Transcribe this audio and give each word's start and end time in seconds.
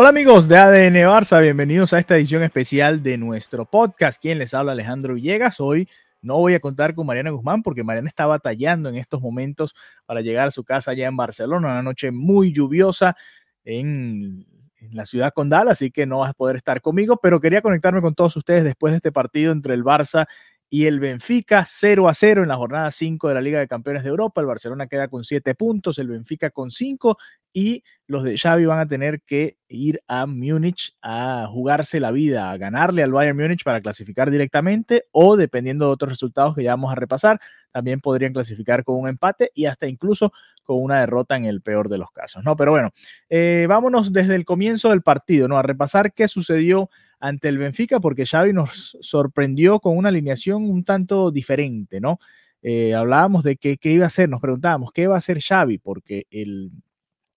Hola 0.00 0.10
amigos 0.10 0.46
de 0.46 0.56
ADN 0.56 0.94
Barça, 1.08 1.42
bienvenidos 1.42 1.92
a 1.92 1.98
esta 1.98 2.16
edición 2.16 2.44
especial 2.44 3.02
de 3.02 3.18
nuestro 3.18 3.64
podcast. 3.64 4.22
Quien 4.22 4.38
les 4.38 4.54
habla 4.54 4.70
Alejandro 4.70 5.14
Villegas. 5.14 5.58
Hoy 5.58 5.88
no 6.22 6.36
voy 6.36 6.54
a 6.54 6.60
contar 6.60 6.94
con 6.94 7.04
Mariana 7.04 7.30
Guzmán 7.30 7.64
porque 7.64 7.82
Mariana 7.82 8.06
está 8.08 8.24
batallando 8.24 8.90
en 8.90 8.94
estos 8.94 9.20
momentos 9.20 9.74
para 10.06 10.20
llegar 10.20 10.46
a 10.46 10.50
su 10.52 10.62
casa 10.62 10.92
allá 10.92 11.08
en 11.08 11.16
Barcelona, 11.16 11.66
una 11.66 11.82
noche 11.82 12.12
muy 12.12 12.52
lluviosa 12.52 13.16
en, 13.64 14.46
la 14.92 15.04
ciudad 15.04 15.32
condal, 15.32 15.66
así 15.66 15.90
que 15.90 16.06
no 16.06 16.18
vas 16.18 16.30
a 16.30 16.34
poder 16.34 16.54
estar 16.54 16.80
conmigo, 16.80 17.16
pero 17.20 17.40
quería 17.40 17.60
conectarme 17.60 18.00
con 18.00 18.14
todos 18.14 18.36
ustedes 18.36 18.62
después 18.62 18.92
de 18.92 18.98
este 18.98 19.10
partido 19.10 19.50
entre 19.50 19.74
el 19.74 19.82
Barça 19.82 20.26
y 20.70 20.86
el 20.86 21.00
Benfica 21.00 21.64
0 21.66 22.08
a 22.08 22.14
0 22.14 22.42
en 22.42 22.48
la 22.48 22.56
jornada 22.56 22.90
5 22.90 23.28
de 23.28 23.34
la 23.34 23.40
Liga 23.40 23.58
de 23.58 23.68
Campeones 23.68 24.02
de 24.02 24.10
Europa. 24.10 24.40
El 24.40 24.46
Barcelona 24.46 24.86
queda 24.86 25.08
con 25.08 25.24
7 25.24 25.54
puntos, 25.54 25.98
el 25.98 26.08
Benfica 26.08 26.50
con 26.50 26.70
5 26.70 27.16
y 27.52 27.82
los 28.06 28.22
de 28.22 28.36
Xavi 28.36 28.66
van 28.66 28.78
a 28.78 28.86
tener 28.86 29.22
que 29.22 29.56
ir 29.68 30.02
a 30.06 30.26
Múnich 30.26 30.94
a 31.00 31.46
jugarse 31.50 32.00
la 32.00 32.10
vida, 32.10 32.50
a 32.50 32.56
ganarle 32.58 33.02
al 33.02 33.12
Bayern 33.12 33.38
Múnich 33.38 33.64
para 33.64 33.80
clasificar 33.80 34.30
directamente 34.30 35.06
o 35.10 35.36
dependiendo 35.36 35.86
de 35.86 35.92
otros 35.92 36.12
resultados 36.12 36.54
que 36.54 36.62
ya 36.62 36.72
vamos 36.72 36.92
a 36.92 36.96
repasar, 36.96 37.40
también 37.72 38.00
podrían 38.00 38.32
clasificar 38.32 38.84
con 38.84 38.96
un 39.00 39.08
empate 39.08 39.50
y 39.54 39.64
hasta 39.64 39.86
incluso 39.86 40.32
con 40.64 40.82
una 40.82 41.00
derrota 41.00 41.36
en 41.36 41.46
el 41.46 41.62
peor 41.62 41.88
de 41.88 41.96
los 41.96 42.10
casos, 42.10 42.44
¿no? 42.44 42.56
Pero 42.56 42.72
bueno, 42.72 42.90
eh, 43.30 43.64
vámonos 43.68 44.12
desde 44.12 44.34
el 44.34 44.44
comienzo 44.44 44.90
del 44.90 45.02
partido, 45.02 45.48
¿no? 45.48 45.56
A 45.58 45.62
repasar 45.62 46.12
qué 46.12 46.28
sucedió 46.28 46.90
ante 47.20 47.48
el 47.48 47.58
Benfica 47.58 48.00
porque 48.00 48.26
Xavi 48.26 48.52
nos 48.52 48.96
sorprendió 49.00 49.80
con 49.80 49.96
una 49.96 50.08
alineación 50.08 50.68
un 50.68 50.84
tanto 50.84 51.30
diferente, 51.30 52.00
¿no? 52.00 52.18
Eh, 52.62 52.94
hablábamos 52.94 53.44
de 53.44 53.56
qué, 53.56 53.76
qué 53.76 53.90
iba 53.90 54.04
a 54.04 54.08
hacer, 54.08 54.28
nos 54.28 54.40
preguntábamos 54.40 54.90
qué 54.92 55.02
iba 55.02 55.14
a 55.14 55.18
hacer 55.18 55.40
Xavi 55.40 55.78
porque 55.78 56.26
el, 56.30 56.72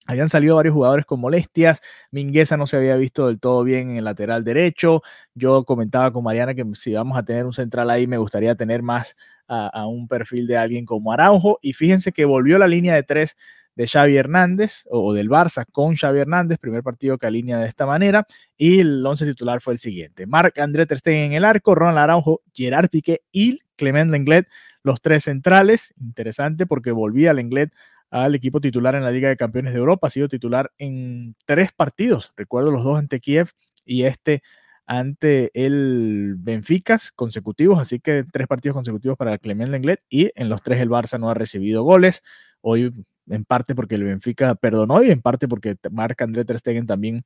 habían 0.06 0.28
salido 0.28 0.56
varios 0.56 0.74
jugadores 0.74 1.06
con 1.06 1.20
molestias, 1.20 1.80
Mingueza 2.10 2.56
no 2.56 2.66
se 2.66 2.76
había 2.76 2.96
visto 2.96 3.28
del 3.28 3.38
todo 3.38 3.62
bien 3.62 3.90
en 3.90 3.96
el 3.98 4.04
lateral 4.04 4.42
derecho, 4.42 5.02
yo 5.34 5.64
comentaba 5.64 6.12
con 6.12 6.24
Mariana 6.24 6.54
que 6.54 6.64
si 6.74 6.92
vamos 6.92 7.16
a 7.16 7.24
tener 7.24 7.46
un 7.46 7.52
central 7.52 7.90
ahí 7.90 8.06
me 8.06 8.18
gustaría 8.18 8.54
tener 8.54 8.82
más 8.82 9.14
a 9.54 9.86
un 9.86 10.08
perfil 10.08 10.46
de 10.46 10.56
alguien 10.56 10.86
como 10.86 11.12
Araujo 11.12 11.58
y 11.60 11.74
fíjense 11.74 12.10
que 12.12 12.24
volvió 12.24 12.58
la 12.58 12.66
línea 12.66 12.94
de 12.94 13.02
tres 13.02 13.36
de 13.74 13.86
Xavi 13.86 14.16
Hernández 14.16 14.84
o 14.90 15.12
del 15.14 15.28
Barça 15.28 15.64
con 15.70 15.96
Xavi 15.96 16.20
Hernández, 16.20 16.58
primer 16.58 16.82
partido 16.82 17.18
que 17.18 17.26
alinea 17.26 17.58
de 17.58 17.68
esta 17.68 17.86
manera, 17.86 18.26
y 18.56 18.80
el 18.80 19.04
once 19.04 19.24
titular 19.24 19.60
fue 19.60 19.74
el 19.74 19.78
siguiente. 19.78 20.26
Marc 20.26 20.58
André 20.58 20.86
Ter 20.86 20.98
Stegen 20.98 21.24
en 21.24 21.32
el 21.34 21.44
arco, 21.44 21.74
Ronald 21.74 21.98
Araujo, 21.98 22.42
Gerard 22.52 22.88
Piqué 22.90 23.22
y 23.32 23.60
Clement 23.76 24.10
Lenglet, 24.10 24.46
los 24.82 25.00
tres 25.00 25.24
centrales. 25.24 25.94
Interesante 26.00 26.66
porque 26.66 26.92
volvía 26.92 27.32
Lenglet 27.32 27.72
al 28.10 28.34
equipo 28.34 28.60
titular 28.60 28.94
en 28.94 29.04
la 29.04 29.10
Liga 29.10 29.30
de 29.30 29.36
Campeones 29.36 29.72
de 29.72 29.78
Europa, 29.78 30.06
ha 30.06 30.10
sido 30.10 30.28
titular 30.28 30.70
en 30.76 31.34
tres 31.46 31.72
partidos, 31.72 32.32
recuerdo 32.36 32.70
los 32.70 32.84
dos 32.84 32.98
ante 32.98 33.20
Kiev 33.20 33.50
y 33.86 34.04
este 34.04 34.42
ante 34.84 35.50
el 35.54 36.34
Benfica 36.36 36.98
consecutivos, 37.14 37.80
así 37.80 38.00
que 38.00 38.24
tres 38.30 38.46
partidos 38.48 38.74
consecutivos 38.74 39.16
para 39.16 39.38
Clement 39.38 39.70
Lenglet 39.70 40.02
y 40.10 40.30
en 40.34 40.50
los 40.50 40.62
tres 40.62 40.80
el 40.80 40.90
Barça 40.90 41.18
no 41.18 41.30
ha 41.30 41.34
recibido 41.34 41.84
goles. 41.84 42.22
Hoy 42.60 42.92
en 43.28 43.44
parte 43.44 43.74
porque 43.74 43.94
el 43.94 44.04
Benfica 44.04 44.54
perdonó 44.54 45.02
y 45.02 45.10
en 45.10 45.20
parte 45.20 45.48
porque 45.48 45.76
Marc 45.90 46.20
André 46.22 46.44
Ter 46.44 46.58
Stegen 46.58 46.86
también 46.86 47.24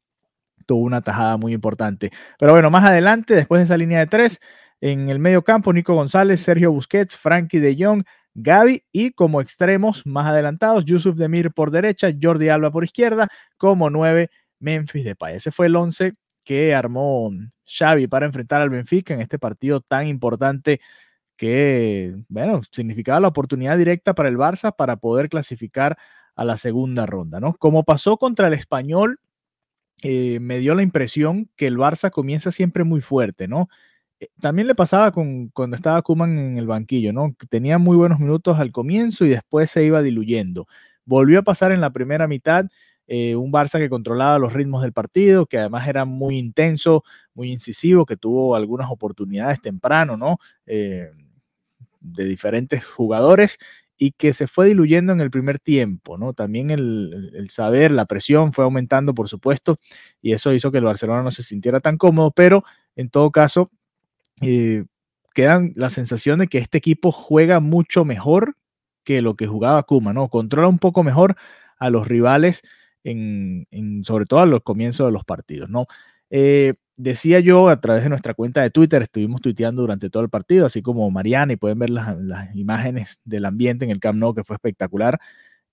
tuvo 0.66 0.80
una 0.80 1.00
tajada 1.00 1.36
muy 1.36 1.52
importante. 1.52 2.10
Pero 2.38 2.52
bueno, 2.52 2.70
más 2.70 2.84
adelante, 2.84 3.34
después 3.34 3.60
de 3.60 3.64
esa 3.64 3.76
línea 3.76 4.00
de 4.00 4.06
tres, 4.06 4.40
en 4.80 5.08
el 5.08 5.18
medio 5.18 5.42
campo, 5.42 5.72
Nico 5.72 5.94
González, 5.94 6.40
Sergio 6.40 6.72
Busquets, 6.72 7.16
Frankie 7.16 7.60
de 7.60 7.76
Jong, 7.78 8.04
Gaby 8.34 8.84
y 8.92 9.12
como 9.12 9.40
extremos 9.40 10.04
más 10.06 10.26
adelantados, 10.26 10.84
Yusuf 10.84 11.16
Demir 11.16 11.52
por 11.52 11.70
derecha, 11.70 12.10
Jordi 12.20 12.50
Alba 12.50 12.70
por 12.70 12.84
izquierda, 12.84 13.28
como 13.56 13.88
nueve, 13.88 14.30
Memphis 14.58 15.04
Depay. 15.04 15.36
Ese 15.36 15.50
fue 15.50 15.66
el 15.66 15.76
once 15.76 16.14
que 16.44 16.74
armó 16.74 17.30
Xavi 17.66 18.06
para 18.06 18.26
enfrentar 18.26 18.60
al 18.60 18.70
Benfica 18.70 19.14
en 19.14 19.20
este 19.20 19.38
partido 19.38 19.80
tan 19.80 20.06
importante 20.06 20.80
que, 21.36 22.14
bueno, 22.28 22.60
significaba 22.70 23.20
la 23.20 23.28
oportunidad 23.28 23.78
directa 23.78 24.14
para 24.14 24.28
el 24.28 24.36
Barça 24.38 24.74
para 24.74 24.96
poder 24.96 25.28
clasificar 25.28 25.96
a 26.34 26.44
la 26.44 26.56
segunda 26.56 27.06
ronda, 27.06 27.40
¿no? 27.40 27.54
Como 27.58 27.84
pasó 27.84 28.16
contra 28.18 28.48
el 28.48 28.54
español, 28.54 29.20
eh, 30.02 30.38
me 30.40 30.58
dio 30.58 30.74
la 30.74 30.82
impresión 30.82 31.48
que 31.56 31.66
el 31.66 31.78
Barça 31.78 32.10
comienza 32.10 32.52
siempre 32.52 32.84
muy 32.84 33.00
fuerte, 33.00 33.48
¿no? 33.48 33.68
Eh, 34.20 34.28
también 34.40 34.68
le 34.68 34.74
pasaba 34.74 35.12
con, 35.12 35.48
cuando 35.48 35.76
estaba 35.76 36.02
Kuman 36.02 36.38
en 36.38 36.58
el 36.58 36.66
banquillo, 36.66 37.12
¿no? 37.12 37.34
Tenía 37.50 37.78
muy 37.78 37.96
buenos 37.96 38.20
minutos 38.20 38.58
al 38.58 38.72
comienzo 38.72 39.24
y 39.24 39.30
después 39.30 39.70
se 39.70 39.84
iba 39.84 40.02
diluyendo. 40.02 40.66
Volvió 41.04 41.40
a 41.40 41.42
pasar 41.42 41.72
en 41.72 41.80
la 41.80 41.90
primera 41.90 42.28
mitad 42.28 42.66
eh, 43.08 43.36
un 43.36 43.52
Barça 43.52 43.78
que 43.78 43.88
controlaba 43.88 44.38
los 44.38 44.52
ritmos 44.52 44.82
del 44.82 44.92
partido, 44.92 45.46
que 45.46 45.58
además 45.58 45.88
era 45.88 46.04
muy 46.04 46.38
intenso, 46.38 47.04
muy 47.34 47.52
incisivo, 47.52 48.04
que 48.06 48.16
tuvo 48.16 48.56
algunas 48.56 48.90
oportunidades 48.90 49.60
temprano, 49.60 50.16
¿no? 50.16 50.38
De 52.12 52.24
diferentes 52.24 52.84
jugadores 52.84 53.58
y 53.98 54.12
que 54.12 54.34
se 54.34 54.46
fue 54.46 54.66
diluyendo 54.66 55.12
en 55.12 55.20
el 55.20 55.30
primer 55.30 55.58
tiempo, 55.58 56.18
¿no? 56.18 56.34
También 56.34 56.70
el, 56.70 57.48
saber, 57.50 57.90
la 57.90 58.04
presión 58.04 58.52
fue 58.52 58.64
aumentando, 58.64 59.14
por 59.14 59.28
supuesto, 59.28 59.78
y 60.20 60.32
eso 60.32 60.52
hizo 60.52 60.70
que 60.70 60.78
el 60.78 60.84
Barcelona 60.84 61.22
no 61.22 61.30
se 61.30 61.42
sintiera 61.42 61.80
tan 61.80 61.96
cómodo, 61.96 62.30
pero 62.30 62.62
en 62.94 63.08
todo 63.08 63.30
caso, 63.30 63.70
eh, 64.42 64.84
quedan 65.34 65.72
la 65.76 65.90
sensación 65.90 66.38
de 66.38 66.48
que 66.48 66.58
este 66.58 66.78
equipo 66.78 67.12
juega 67.12 67.60
mucho 67.60 68.04
mejor 68.04 68.56
que 69.04 69.22
lo 69.22 69.36
que 69.36 69.46
jugaba 69.46 69.82
Kuma, 69.84 70.12
¿no? 70.12 70.28
Controla 70.28 70.68
un 70.68 70.78
poco 70.78 71.02
mejor 71.02 71.36
a 71.78 71.90
los 71.90 72.06
rivales, 72.06 72.62
en, 73.04 73.66
en 73.70 74.04
sobre 74.04 74.26
todo 74.26 74.40
a 74.40 74.46
los 74.46 74.62
comienzos 74.62 75.06
de 75.06 75.12
los 75.12 75.24
partidos, 75.24 75.70
¿no? 75.70 75.86
Eh, 76.30 76.74
decía 76.96 77.40
yo 77.40 77.68
a 77.68 77.80
través 77.80 78.02
de 78.02 78.08
nuestra 78.08 78.34
cuenta 78.34 78.62
de 78.62 78.70
Twitter, 78.70 79.02
estuvimos 79.02 79.40
tuiteando 79.40 79.82
durante 79.82 80.10
todo 80.10 80.22
el 80.22 80.30
partido, 80.30 80.66
así 80.66 80.82
como 80.82 81.10
Mariana, 81.10 81.52
y 81.52 81.56
pueden 81.56 81.78
ver 81.78 81.90
las, 81.90 82.16
las 82.18 82.54
imágenes 82.56 83.20
del 83.24 83.44
ambiente 83.44 83.84
en 83.84 83.90
el 83.90 84.00
Camp 84.00 84.18
Nou, 84.18 84.34
que 84.34 84.44
fue 84.44 84.56
espectacular. 84.56 85.20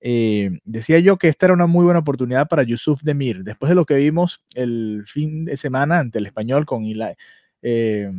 Eh, 0.06 0.60
decía 0.66 1.00
yo 1.00 1.18
que 1.18 1.30
esta 1.30 1.46
era 1.46 1.54
una 1.54 1.66
muy 1.66 1.86
buena 1.86 2.02
oportunidad 2.02 2.50
para 2.50 2.64
Yusuf 2.64 3.02
Demir, 3.04 3.46
después 3.46 3.70
de 3.70 3.76
lo 3.76 3.86
que 3.86 3.96
vimos 3.96 4.44
el 4.54 5.06
fin 5.08 5.46
de 5.46 5.56
semana 5.56 6.00
ante 6.00 6.20
el 6.20 6.26
español 6.26 6.66
con, 6.66 6.84
Ila, 6.84 7.16
eh, 7.62 8.12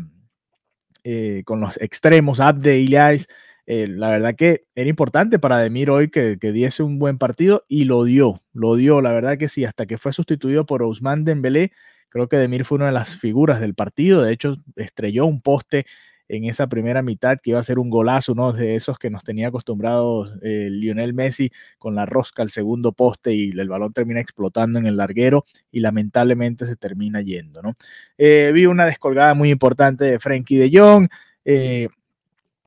eh, 1.04 1.42
con 1.44 1.60
los 1.60 1.76
extremos, 1.82 2.40
Abde 2.40 2.78
y 2.80 2.84
Ilais. 2.84 3.28
la 3.66 4.08
verdad 4.08 4.34
que 4.34 4.64
era 4.74 4.88
importante 4.88 5.38
para 5.38 5.58
Demir 5.58 5.90
hoy 5.90 6.08
que, 6.10 6.38
que, 6.40 6.52
diese 6.52 6.82
un 6.82 6.98
buen 6.98 7.18
partido 7.18 7.66
y 7.68 7.84
lo 7.84 8.04
dio, 8.04 8.42
lo 8.54 8.76
dio, 8.76 9.02
la 9.02 9.12
verdad 9.12 9.36
que 9.36 9.48
sí, 9.48 9.66
hasta 9.66 9.84
que 9.84 9.98
fue 9.98 10.14
sustituido 10.14 10.64
por 10.64 10.82
Ousmane 10.82 11.24
Dembélé, 11.24 11.70
Creo 12.14 12.28
que 12.28 12.36
Demir 12.36 12.64
fue 12.64 12.76
una 12.76 12.86
de 12.86 12.92
las 12.92 13.16
figuras 13.16 13.60
del 13.60 13.74
partido. 13.74 14.22
De 14.22 14.32
hecho, 14.32 14.58
estrelló 14.76 15.26
un 15.26 15.40
poste 15.40 15.84
en 16.28 16.44
esa 16.44 16.68
primera 16.68 17.02
mitad 17.02 17.38
que 17.42 17.50
iba 17.50 17.58
a 17.58 17.64
ser 17.64 17.80
un 17.80 17.90
golazo, 17.90 18.34
uno 18.34 18.52
de 18.52 18.76
esos 18.76 19.00
que 19.00 19.10
nos 19.10 19.24
tenía 19.24 19.48
acostumbrados 19.48 20.32
eh, 20.40 20.68
Lionel 20.70 21.12
Messi 21.12 21.50
con 21.76 21.96
la 21.96 22.06
rosca 22.06 22.44
al 22.44 22.50
segundo 22.50 22.92
poste 22.92 23.32
y 23.34 23.50
el 23.50 23.68
balón 23.68 23.92
termina 23.92 24.20
explotando 24.20 24.78
en 24.78 24.86
el 24.86 24.96
larguero 24.96 25.44
y 25.72 25.80
lamentablemente 25.80 26.66
se 26.66 26.76
termina 26.76 27.20
yendo. 27.20 27.62
¿no? 27.62 27.74
Eh, 28.16 28.52
vi 28.54 28.66
una 28.66 28.86
descolgada 28.86 29.34
muy 29.34 29.50
importante 29.50 30.04
de 30.04 30.20
Frankie 30.20 30.56
de 30.56 30.70
Jong. 30.72 31.08
Eh, 31.44 31.88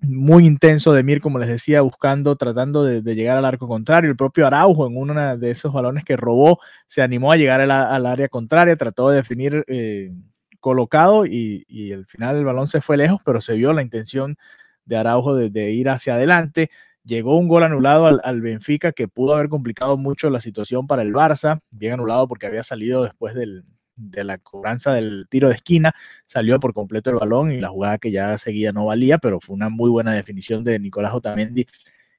muy 0.02 0.46
intenso 0.46 0.94
de 0.94 1.04
Mir, 1.04 1.22
como 1.22 1.40
les 1.40 1.50
decía, 1.50 1.82
buscando, 1.82 2.36
tratando 2.36 2.84
de, 2.84 3.02
llegar 3.16 3.38
al 3.38 3.46
arco 3.46 3.68
contrario. 3.68 4.10
El 4.10 4.16
propio 4.16 4.46
Araujo, 4.46 4.88
en 4.88 4.98
uno 4.98 5.38
de 5.38 5.52
esos 5.52 5.74
balones 5.74 6.04
que 6.06 6.18
robó, 6.18 6.60
se 6.88 7.02
animó 7.02 7.32
a 7.32 7.38
llegar 7.38 7.62
al, 7.62 7.72
al 7.72 8.06
área 8.06 8.30
contraria, 8.30 8.76
trató 8.76 9.10
de 9.10 9.18
definir 9.18 9.64
eh, 9.68 10.14
colocado 10.60 11.26
y, 11.26 11.66
y, 11.68 11.94
al 11.94 12.06
final 12.06 12.38
el 12.38 12.46
balón 12.46 12.68
se 12.68 12.82
fue 12.82 12.98
lejos, 12.98 13.22
pero 13.26 13.42
se 13.42 13.54
vio 13.54 13.74
la 13.74 13.82
intención 13.82 14.38
de 14.86 14.98
Araujo 14.98 15.36
de, 15.36 15.50
de 15.50 15.72
ir 15.72 15.90
hacia 15.90 16.16
adelante. 16.16 16.70
Llegó 17.04 17.38
un 17.38 17.48
gol 17.48 17.64
anulado 17.64 18.08
al, 18.08 18.22
al, 18.24 18.42
Benfica 18.42 18.92
que 18.92 19.08
pudo 19.08 19.36
haber 19.36 19.50
complicado 19.50 19.98
mucho 19.98 20.30
la 20.30 20.42
situación 20.42 20.88
para 20.88 21.02
el 21.04 21.14
Barça, 21.14 21.62
bien 21.72 21.94
anulado 21.94 22.28
porque 22.28 22.48
había 22.48 22.64
salido 22.64 23.04
después 23.04 23.34
del, 23.34 23.64
de 23.98 24.24
la 24.24 24.38
cobranza 24.38 24.94
del 24.94 25.28
tiro 25.30 25.50
de 25.50 25.56
esquina, 25.56 25.94
salió 26.26 26.60
por 26.60 26.74
completo 26.74 27.10
el 27.10 27.18
balón 27.18 27.52
y 27.52 27.60
la 27.60 27.70
jugada 27.70 27.98
que 27.98 28.12
ya 28.12 28.38
seguía 28.38 28.72
no 28.72 28.86
valía, 28.86 29.18
pero 29.18 29.40
fue 29.42 29.56
una 29.56 29.70
muy 29.70 29.90
buena 29.90 30.14
definición 30.14 30.64
de 30.64 30.80
Nicolás 30.80 31.14
Otamendi 31.14 31.68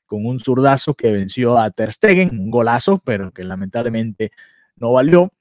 con 0.04 0.26
un 0.26 0.40
zurdazo 0.40 0.94
que 0.94 1.12
venció 1.12 1.58
a 1.58 1.70
Ter 1.70 1.92
Stegen, 1.92 2.30
un 2.38 2.50
golazo, 2.50 2.98
pero 3.04 3.30
que 3.30 3.44
lamentablemente 3.44 4.32
no 4.76 4.92
valió. 4.92 5.32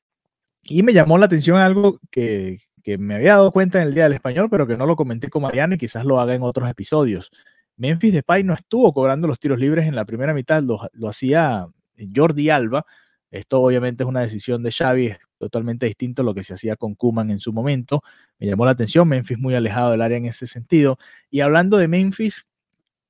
Y 0.64 0.84
me 0.84 0.94
llamó 0.94 1.18
la 1.18 1.26
atención 1.26 1.58
algo 1.58 2.00
que, 2.12 2.60
que 2.84 2.98
me 2.98 3.16
había 3.16 3.34
dado 3.34 3.52
cuenta 3.52 3.82
en 3.82 3.88
el 3.88 3.94
Día 3.94 4.04
del 4.04 4.14
Español, 4.14 4.50
pero 4.50 4.68
que 4.68 4.78
no 4.78 4.86
lo 4.86 4.96
comenté 4.96 5.30
con 5.30 5.42
Mariano 5.42 5.76
y 5.76 5.78
quizás 5.78 6.06
lo 6.06 6.20
haga 6.20 6.34
en 6.34 6.44
otros 6.44 6.70
episodios. 6.70 7.32
Memphis 7.78 8.14
Depay 8.14 8.44
no 8.44 8.54
estuvo 8.54 8.94
cobrando 8.94 9.28
los 9.28 9.40
tiros 9.40 9.60
libres 9.60 9.88
en 9.88 9.96
la 9.96 10.06
primera 10.06 10.34
mitad, 10.34 10.62
lo, 10.64 10.80
lo 10.94 11.08
hacía 11.08 11.68
Jordi 12.14 12.50
Alba, 12.50 12.86
esto 13.32 13.62
obviamente 13.62 14.04
es 14.04 14.08
una 14.10 14.22
decisión 14.22 14.64
de 14.64 14.72
Xavi, 14.72 15.08
es 15.08 15.18
totalmente 15.38 15.86
distinto 15.86 16.22
a 16.22 16.26
lo 16.26 16.34
que 16.34 16.44
se 16.44 16.54
hacía 16.54 16.76
con 16.76 16.96
Kuman 16.96 17.30
en 17.32 17.40
su 17.40 17.52
momento. 17.54 18.02
Me 18.40 18.48
llamó 18.48 18.66
la 18.66 18.72
atención, 18.72 19.08
Memphis 19.08 19.38
muy 19.38 19.56
alejado 19.56 19.92
del 19.92 20.02
área 20.02 20.18
en 20.18 20.26
ese 20.26 20.48
sentido. 20.48 20.98
Y 21.30 21.42
hablando 21.42 21.78
de 21.78 21.88
Memphis, 21.88 22.48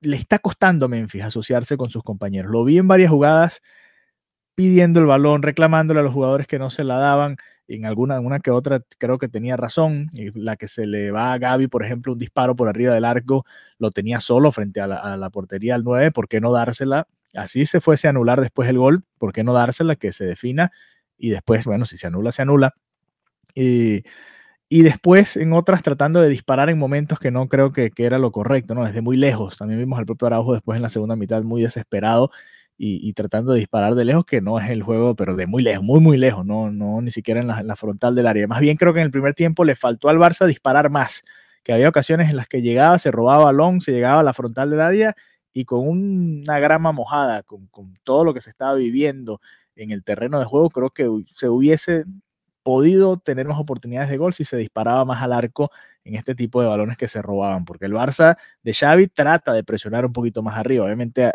le 0.01 0.17
está 0.17 0.39
costando 0.39 0.85
a 0.85 0.89
Memphis 0.89 1.23
asociarse 1.23 1.77
con 1.77 1.89
sus 1.89 2.03
compañeros. 2.03 2.51
Lo 2.51 2.63
vi 2.63 2.77
en 2.77 2.87
varias 2.87 3.11
jugadas 3.11 3.61
pidiendo 4.55 4.99
el 4.99 5.05
balón, 5.05 5.43
reclamándole 5.43 5.99
a 5.99 6.03
los 6.03 6.13
jugadores 6.13 6.47
que 6.47 6.59
no 6.59 6.69
se 6.71 6.83
la 6.83 6.97
daban. 6.97 7.37
En 7.67 7.85
alguna 7.85 8.19
una 8.19 8.39
que 8.39 8.49
otra 8.51 8.81
creo 8.97 9.19
que 9.19 9.27
tenía 9.29 9.55
razón. 9.57 10.09
La 10.33 10.55
que 10.55 10.67
se 10.67 10.87
le 10.87 11.11
va 11.11 11.33
a 11.33 11.37
Gaby, 11.37 11.67
por 11.67 11.85
ejemplo, 11.85 12.13
un 12.13 12.19
disparo 12.19 12.55
por 12.55 12.67
arriba 12.69 12.93
del 12.93 13.05
arco, 13.05 13.45
lo 13.77 13.91
tenía 13.91 14.19
solo 14.19 14.51
frente 14.51 14.81
a 14.81 14.87
la, 14.87 14.95
a 14.97 15.17
la 15.17 15.29
portería 15.29 15.75
al 15.75 15.83
9. 15.83 16.11
¿Por 16.11 16.27
qué 16.27 16.41
no 16.41 16.51
dársela? 16.51 17.07
Así 17.33 17.65
se 17.65 17.81
fuese 17.81 18.07
a 18.07 18.11
anular 18.11 18.41
después 18.41 18.69
el 18.69 18.77
gol, 18.77 19.03
¿por 19.17 19.33
qué 19.33 19.43
no 19.43 19.53
dársela 19.53 19.95
que 19.95 20.11
se 20.11 20.25
defina? 20.25 20.71
Y 21.17 21.29
después, 21.29 21.65
bueno, 21.65 21.85
si 21.85 21.97
se 21.97 22.07
anula, 22.07 22.31
se 22.31 22.41
anula. 22.41 22.75
Y, 23.55 24.03
y 24.69 24.81
después 24.81 25.37
en 25.37 25.53
otras 25.53 25.81
tratando 25.81 26.21
de 26.21 26.29
disparar 26.29 26.69
en 26.69 26.77
momentos 26.77 27.19
que 27.19 27.31
no 27.31 27.47
creo 27.47 27.71
que, 27.71 27.89
que, 27.89 28.05
era 28.05 28.19
lo 28.19 28.31
correcto, 28.31 28.75
¿no? 28.75 28.85
Desde 28.85 29.01
muy 29.01 29.17
lejos. 29.17 29.57
También 29.57 29.79
vimos 29.79 29.97
al 29.97 30.05
propio 30.05 30.27
Araujo 30.27 30.53
después 30.53 30.75
en 30.77 30.83
la 30.83 30.89
segunda 30.89 31.15
mitad 31.15 31.41
muy 31.43 31.61
desesperado 31.61 32.31
y, 32.77 33.07
y, 33.07 33.13
tratando 33.13 33.53
de 33.53 33.59
disparar 33.59 33.95
de 33.95 34.05
lejos, 34.05 34.25
que 34.25 34.41
no 34.41 34.59
es 34.59 34.69
el 34.69 34.83
juego, 34.83 35.15
pero 35.15 35.35
de 35.35 35.47
muy 35.47 35.63
lejos, 35.63 35.83
muy, 35.83 35.99
muy 35.99 36.17
lejos, 36.17 36.45
no, 36.45 36.69
no 36.69 37.01
ni 37.01 37.11
siquiera 37.11 37.39
en 37.41 37.47
la, 37.47 37.59
en 37.59 37.67
la 37.67 37.75
frontal 37.75 38.13
del 38.13 38.27
área. 38.27 38.45
Más 38.47 38.59
bien 38.59 38.77
creo 38.77 38.93
que 38.93 38.99
en 38.99 39.05
el 39.05 39.11
primer 39.11 39.33
tiempo 39.33 39.63
le 39.63 39.75
faltó 39.75 40.09
al 40.09 40.17
Barça 40.17 40.45
disparar 40.45 40.91
más, 40.91 41.23
que 41.63 41.73
había 41.73 41.89
ocasiones 41.89 42.29
en 42.29 42.35
las 42.35 42.47
que 42.47 42.61
llegaba, 42.61 42.99
se 42.99 43.09
robaba 43.09 43.45
balón, 43.45 43.81
se 43.81 43.91
llegaba 43.91 44.19
a 44.19 44.23
la 44.23 44.33
frontal 44.33 44.69
del 44.69 44.81
área 44.81 45.15
y 45.57 45.65
con 45.65 45.87
una 45.87 46.59
grama 46.59 46.91
mojada, 46.91 47.41
con, 47.41 47.65
con, 47.67 47.95
todo 48.03 48.23
lo 48.23 48.31
que 48.31 48.41
se 48.41 48.51
estaba 48.51 48.75
viviendo 48.75 49.41
en 49.75 49.89
el 49.89 50.03
terreno 50.03 50.37
de 50.37 50.45
juego, 50.45 50.69
creo 50.69 50.91
que 50.91 51.09
se 51.35 51.49
hubiese 51.49 52.05
podido 52.61 53.17
tener 53.17 53.47
más 53.47 53.59
oportunidades 53.59 54.11
de 54.11 54.17
gol 54.17 54.35
si 54.35 54.45
se 54.45 54.55
disparaba 54.55 55.03
más 55.03 55.23
al 55.23 55.33
arco 55.33 55.71
en 56.03 56.13
este 56.13 56.35
tipo 56.35 56.61
de 56.61 56.67
balones 56.67 56.95
que 56.95 57.07
se 57.07 57.23
robaban, 57.23 57.65
porque 57.65 57.85
el 57.85 57.93
Barça 57.93 58.37
de 58.61 58.71
Xavi 58.71 59.07
trata 59.07 59.51
de 59.51 59.63
presionar 59.63 60.05
un 60.05 60.13
poquito 60.13 60.43
más 60.43 60.57
arriba. 60.57 60.85
Obviamente 60.85 61.31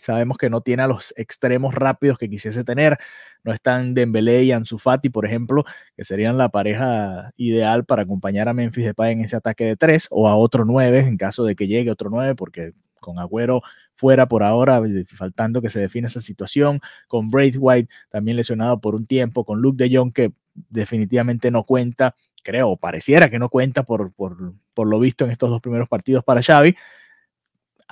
sabemos 0.00 0.38
que 0.38 0.48
no 0.48 0.62
tiene 0.62 0.84
a 0.84 0.86
los 0.86 1.12
extremos 1.18 1.74
rápidos 1.74 2.16
que 2.16 2.30
quisiese 2.30 2.64
tener. 2.64 2.96
No 3.44 3.52
están 3.52 3.92
Dembélé 3.92 4.44
y 4.44 4.52
Ansu 4.52 4.78
Fati, 4.78 5.10
por 5.10 5.26
ejemplo, 5.26 5.64
que 5.94 6.04
serían 6.04 6.38
la 6.38 6.48
pareja 6.48 7.32
ideal 7.36 7.84
para 7.84 8.02
acompañar 8.02 8.48
a 8.48 8.54
Memphis 8.54 8.86
Depay 8.86 9.12
en 9.12 9.20
ese 9.20 9.36
ataque 9.36 9.64
de 9.64 9.76
tres 9.76 10.08
o 10.10 10.26
a 10.26 10.36
otro 10.36 10.64
nueve 10.64 11.00
en 11.00 11.18
caso 11.18 11.44
de 11.44 11.54
que 11.54 11.66
llegue 11.66 11.90
otro 11.90 12.08
nueve, 12.08 12.34
porque 12.34 12.72
con 13.00 13.18
Agüero 13.18 13.62
fuera 13.94 14.26
por 14.26 14.42
ahora, 14.42 14.80
faltando 15.16 15.62
que 15.62 15.70
se 15.70 15.80
define 15.80 16.06
esa 16.06 16.20
situación, 16.20 16.80
con 17.08 17.28
Braithwaite 17.28 17.92
también 18.10 18.36
lesionado 18.36 18.80
por 18.80 18.94
un 18.94 19.06
tiempo, 19.06 19.44
con 19.44 19.60
Luke 19.60 19.82
de 19.82 19.96
Jong 19.96 20.12
que 20.12 20.32
definitivamente 20.54 21.50
no 21.50 21.64
cuenta, 21.64 22.14
creo, 22.42 22.76
pareciera 22.76 23.30
que 23.30 23.38
no 23.38 23.48
cuenta 23.48 23.82
por, 23.84 24.12
por, 24.12 24.54
por 24.74 24.88
lo 24.88 24.98
visto 24.98 25.24
en 25.24 25.30
estos 25.30 25.50
dos 25.50 25.60
primeros 25.60 25.88
partidos 25.88 26.24
para 26.24 26.42
Xavi, 26.42 26.76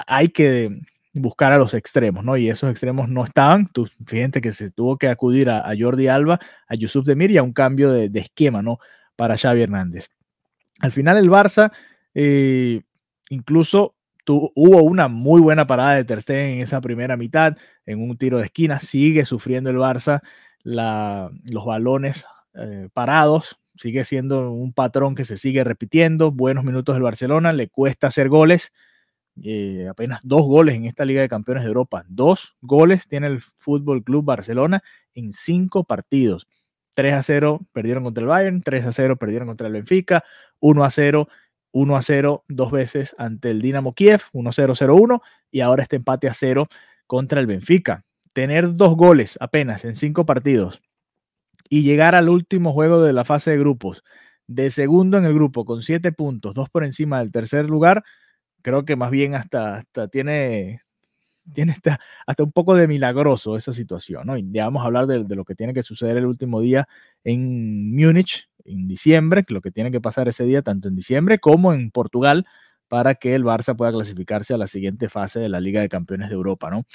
hay 0.06 0.29
que 0.29 0.79
buscar 1.15 1.53
a 1.53 1.59
los 1.59 1.75
extremos, 1.75 2.25
¿no? 2.25 2.37
Y 2.37 2.50
esos 2.50 2.71
extremos 2.71 3.09
no 3.09 3.25
estaban. 3.25 3.69
Tú, 3.69 3.89
fíjate 4.07 4.41
que 4.41 4.53
se 4.53 4.71
tuvo 4.71 4.99
que 4.99 5.09
acudir 5.09 5.49
a, 5.49 5.73
Jordi 5.79 6.09
Alba, 6.09 6.41
a 6.67 6.75
Yusuf 6.75 7.07
Demir 7.07 7.31
y 7.31 7.39
a 7.39 7.43
un 7.43 7.53
cambio 7.53 7.91
de, 7.93 8.09
de, 8.09 8.21
esquema, 8.21 8.62
¿no? 8.62 8.79
Para 9.17 9.39
Xavi 9.39 9.62
Hernández. 9.62 10.11
Al 10.81 10.91
final 10.91 11.17
el 11.17 11.31
Barça, 11.31 11.73
eh, 12.15 12.83
incluso 13.31 13.95
hubo 14.26 14.82
una 14.82 15.09
muy 15.09 15.41
buena 15.41 15.67
parada 15.67 15.94
de 15.94 16.05
Ter 16.05 16.23
Stegen 16.23 16.50
en 16.53 16.61
esa 16.61 16.81
primera 16.81 17.17
mitad, 17.17 17.56
en 17.87 18.03
un 18.03 18.17
tiro 18.17 18.38
de 18.38 18.44
esquina, 18.44 18.81
sigue 18.81 19.25
sufriendo 19.25 19.71
el 19.71 19.76
Barça 19.76 20.23
los 20.65 21.65
balones 21.65 22.25
eh, 22.55 22.88
parados, 22.93 23.59
sigue 23.76 24.05
siendo 24.05 24.50
un 24.50 24.73
patrón 24.73 25.15
que 25.15 25.25
se 25.25 25.37
sigue 25.37 25.62
repitiendo, 25.62 26.31
buenos 26.31 26.65
minutos 26.65 26.94
del 26.94 27.03
Barcelona, 27.03 27.53
le 27.53 27.69
cuesta 27.69 28.06
hacer 28.06 28.29
goles, 28.29 28.73
eh, 29.43 29.88
apenas 29.91 30.21
dos 30.23 30.43
goles 30.43 30.76
en 30.76 30.87
esta 30.87 31.05
Liga 31.05 31.21
de 31.21 31.29
Campeones 31.29 31.65
de 31.65 31.69
Europa, 31.69 32.05
dos 32.09 32.56
goles 32.62 33.09
tiene 33.09 33.26
el 33.26 33.41
Fútbol 33.41 34.03
Club 34.03 34.25
Barcelona 34.25 34.82
en 35.15 35.32
cinco 35.32 35.85
partidos. 35.85 36.49
3 36.94 37.15
a 37.15 37.23
0 37.25 37.61
perdieron 37.73 38.05
contra 38.05 38.23
el 38.23 38.29
Bayern, 38.29 38.62
3 38.62 38.87
a 38.87 38.93
0 38.93 39.17
perdieron 39.17 39.49
contra 39.49 39.67
el 39.67 39.73
Benfica, 39.73 40.23
1 40.61 40.85
a 40.85 40.91
0 40.91 41.29
1 41.75 41.97
a 41.97 42.03
0 42.03 42.44
dos 42.49 42.71
veces 42.71 43.15
ante 43.19 43.50
el 43.50 43.61
Dinamo 43.61 43.94
Kiev, 43.94 44.23
1-0-0-1, 44.32 45.21
y 45.50 45.61
ahora 45.61 45.82
este 45.82 45.97
empate 45.97 46.29
a 46.29 46.35
0 46.35 46.69
contra 47.06 47.41
el 47.41 47.47
Benfica. 47.47 48.05
Tener 48.32 48.76
dos 48.76 48.97
goles 48.97 49.37
apenas 49.41 49.85
en 49.85 49.97
cinco 49.97 50.25
partidos 50.25 50.81
y 51.69 51.82
llegar 51.82 52.15
al 52.15 52.29
último 52.29 52.73
juego 52.73 53.03
de 53.03 53.12
la 53.12 53.25
fase 53.25 53.50
de 53.50 53.59
grupos, 53.59 54.05
de 54.47 54.71
segundo 54.71 55.19
en 55.19 55.25
el 55.25 55.35
grupo 55.35 55.65
con 55.65 55.82
siete 55.82 56.12
puntos, 56.12 56.55
dos 56.55 56.71
por 56.71 56.85
encima 56.85 57.19
del 57.19 57.32
tercer 57.32 57.69
lugar, 57.69 58.05
creo 58.62 58.85
que 58.85 58.94
más 58.94 59.11
bien 59.11 59.35
hasta, 59.35 59.79
hasta 59.79 60.09
tiene, 60.09 60.81
tiene 61.55 61.73
hasta, 61.73 61.99
hasta, 62.26 62.44
un 62.44 62.53
poco 62.53 62.76
de 62.76 62.87
milagroso 62.87 63.56
esa 63.56 63.73
situación, 63.73 64.26
¿no? 64.26 64.37
Y 64.37 64.49
ya 64.53 64.65
vamos 64.65 64.82
a 64.82 64.87
hablar 64.87 65.06
de, 65.06 65.25
de 65.25 65.37
lo 65.37 65.44
que 65.44 65.56
tiene 65.56 65.75
que 65.75 65.82
suceder 65.82 66.19
el 66.19 66.26
último 66.26 66.61
día 66.61 66.87
en 67.25 67.94
Múnich, 67.94 68.49
en 68.64 68.88
diciembre, 68.88 69.44
lo 69.49 69.61
que 69.61 69.70
tiene 69.70 69.90
que 69.90 70.00
pasar 70.00 70.28
ese 70.28 70.44
día, 70.44 70.62
tanto 70.62 70.88
en 70.88 70.96
diciembre 70.96 71.38
como 71.38 71.72
en 71.72 71.90
Portugal, 71.90 72.46
para 72.88 73.14
que 73.14 73.34
el 73.34 73.44
Barça 73.44 73.76
pueda 73.76 73.93
clasificarse 73.93 74.55
a 74.55 74.58
la 74.58 74.66
siguiente 74.66 75.08
fase 75.08 75.40
de 75.40 75.49
la 75.49 75.61
Liga 75.61 75.81
de 75.81 75.88
Campeones 75.88 76.28
de 76.28 76.34
Europa, 76.34 76.70
¿no? 76.70 76.87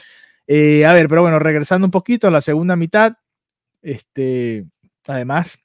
Eh, 0.48 0.86
a 0.86 0.94
ver, 0.94 1.07
pero 1.07 1.21
bueno, 1.21 1.39
regresando 1.39 1.86
un 1.86 1.92
poquito 1.92 2.27
a 2.27 2.31
la 2.31 2.42
segunda 2.42 2.75
mitad, 2.75 3.13
este, 3.81 4.66
además, 5.06 5.60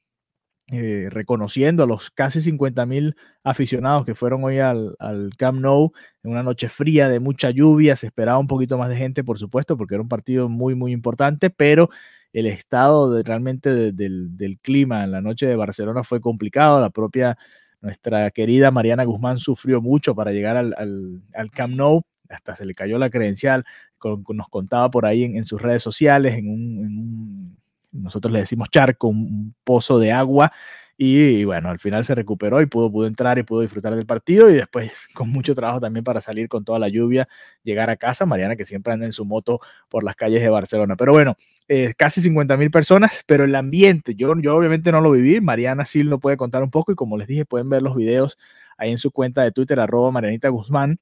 eh, 0.73 1.09
reconociendo 1.11 1.83
a 1.83 1.87
los 1.87 2.11
casi 2.11 2.41
50 2.41 2.87
mil 2.87 3.17
aficionados 3.43 4.07
que 4.07 4.15
fueron 4.15 4.43
hoy 4.45 4.61
al, 4.61 4.97
Camp 5.37 5.61
Nou 5.61 5.93
en 6.23 6.31
una 6.31 6.43
noche 6.43 6.71
fría 6.71 7.11
de 7.11 7.21
mucha 7.21 7.51
lluvia, 7.51 7.97
se 7.97 8.07
esperaba 8.07 8.39
un 8.39 8.47
poquito 8.47 8.79
más 8.79 8.89
de 8.89 8.97
gente, 8.97 9.23
por 9.25 9.39
supuesto, 9.39 9.77
porque 9.77 9.95
era 9.95 10.03
un 10.03 10.09
partido 10.09 10.49
muy, 10.49 10.75
muy 10.75 10.93
importante, 10.93 11.51
pero 11.51 11.91
el 12.33 12.47
estado 12.47 13.13
de, 13.13 13.23
realmente 13.23 13.75
de, 13.75 13.93
del, 13.93 14.59
clima 14.63 15.05
en 15.05 15.13
la 15.13 15.21
noche 15.21 15.47
de 15.47 15.55
Barcelona 15.55 16.03
fue 16.03 16.21
complicado. 16.21 16.81
La 16.81 16.91
propia, 16.91 17.37
nuestra 17.83 18.31
querida 18.31 18.71
Mariana 18.71 19.05
Guzmán 19.05 19.39
sufrió 19.39 19.83
mucho 19.83 20.15
para 20.15 20.33
llegar 20.33 20.57
al, 20.57 21.51
Camp 21.53 21.75
Nou. 21.75 22.03
Hasta 22.31 22.57
se 22.57 22.65
le 22.65 22.75
cayó 22.75 22.99
la 22.99 23.11
credencial, 23.11 23.65
nos 24.03 24.49
contaba 24.49 24.91
por 24.91 25.05
ahí 25.05 25.25
en, 25.25 25.45
sus 25.45 25.61
redes 25.61 25.83
sociales, 25.83 26.39
en 26.39 26.49
un, 26.49 27.59
nosotros 27.95 28.33
le 28.33 28.41
decimos 28.41 28.69
charco, 28.71 29.09
un, 29.09 29.55
pozo 29.65 29.99
de 29.99 30.13
agua, 30.13 30.53
y, 30.97 31.19
y, 31.19 31.45
bueno, 31.45 31.71
al 31.71 31.81
final 31.81 32.05
se 32.05 32.15
recuperó 32.15 32.61
y 32.63 32.67
pudo, 32.67 32.91
pudo 32.91 33.07
entrar 33.09 33.37
y 33.39 33.43
pudo 33.43 33.63
disfrutar 33.63 33.97
del 33.97 34.07
partido 34.07 34.49
y 34.49 34.55
después 34.55 35.09
con 35.15 35.29
mucho 35.29 35.55
trabajo 35.55 35.81
también 35.81 36.05
para 36.05 36.21
salir 36.21 36.49
con 36.49 36.65
toda 36.65 36.79
la 36.79 36.89
lluvia, 36.89 37.29
llegar 37.65 37.91
a 37.91 37.97
casa. 37.97 38.27
Mariana 38.27 38.55
que 38.57 38.65
siempre 38.65 38.93
anda 38.93 39.07
en 39.07 39.13
su 39.13 39.25
moto 39.25 39.61
por 39.89 40.05
las 40.05 40.15
calles 40.15 40.41
de 40.41 40.49
Barcelona. 40.51 40.95
Pero 40.97 41.13
bueno, 41.13 41.37
eh, 41.69 41.95
casi 41.97 42.23
50 42.23 42.57
mil 42.57 42.71
personas, 42.71 43.25
pero 43.27 43.45
el 43.45 43.55
ambiente, 43.55 44.15
yo, 44.15 44.35
yo 44.41 44.57
obviamente 44.57 44.93
no 44.93 45.01
lo 45.01 45.11
viví, 45.11 45.41
Mariana 45.41 45.85
sí 45.85 46.03
lo 46.03 46.21
puede 46.21 46.37
contar 46.37 46.63
un 46.63 46.71
poco 46.71 46.93
y 46.93 46.95
como 46.95 47.17
les 47.17 47.27
dije, 47.27 47.45
pueden 47.45 47.69
ver 47.69 47.83
los 47.83 47.97
videos 47.97 48.39
ahí 48.79 48.91
en 48.91 48.99
su 48.99 49.11
cuenta 49.11 49.43
de 49.43 49.51
Twitter, 49.53 49.81
arroba 49.81 50.11
Marianita 50.11 50.49
Guzmán. 50.49 50.99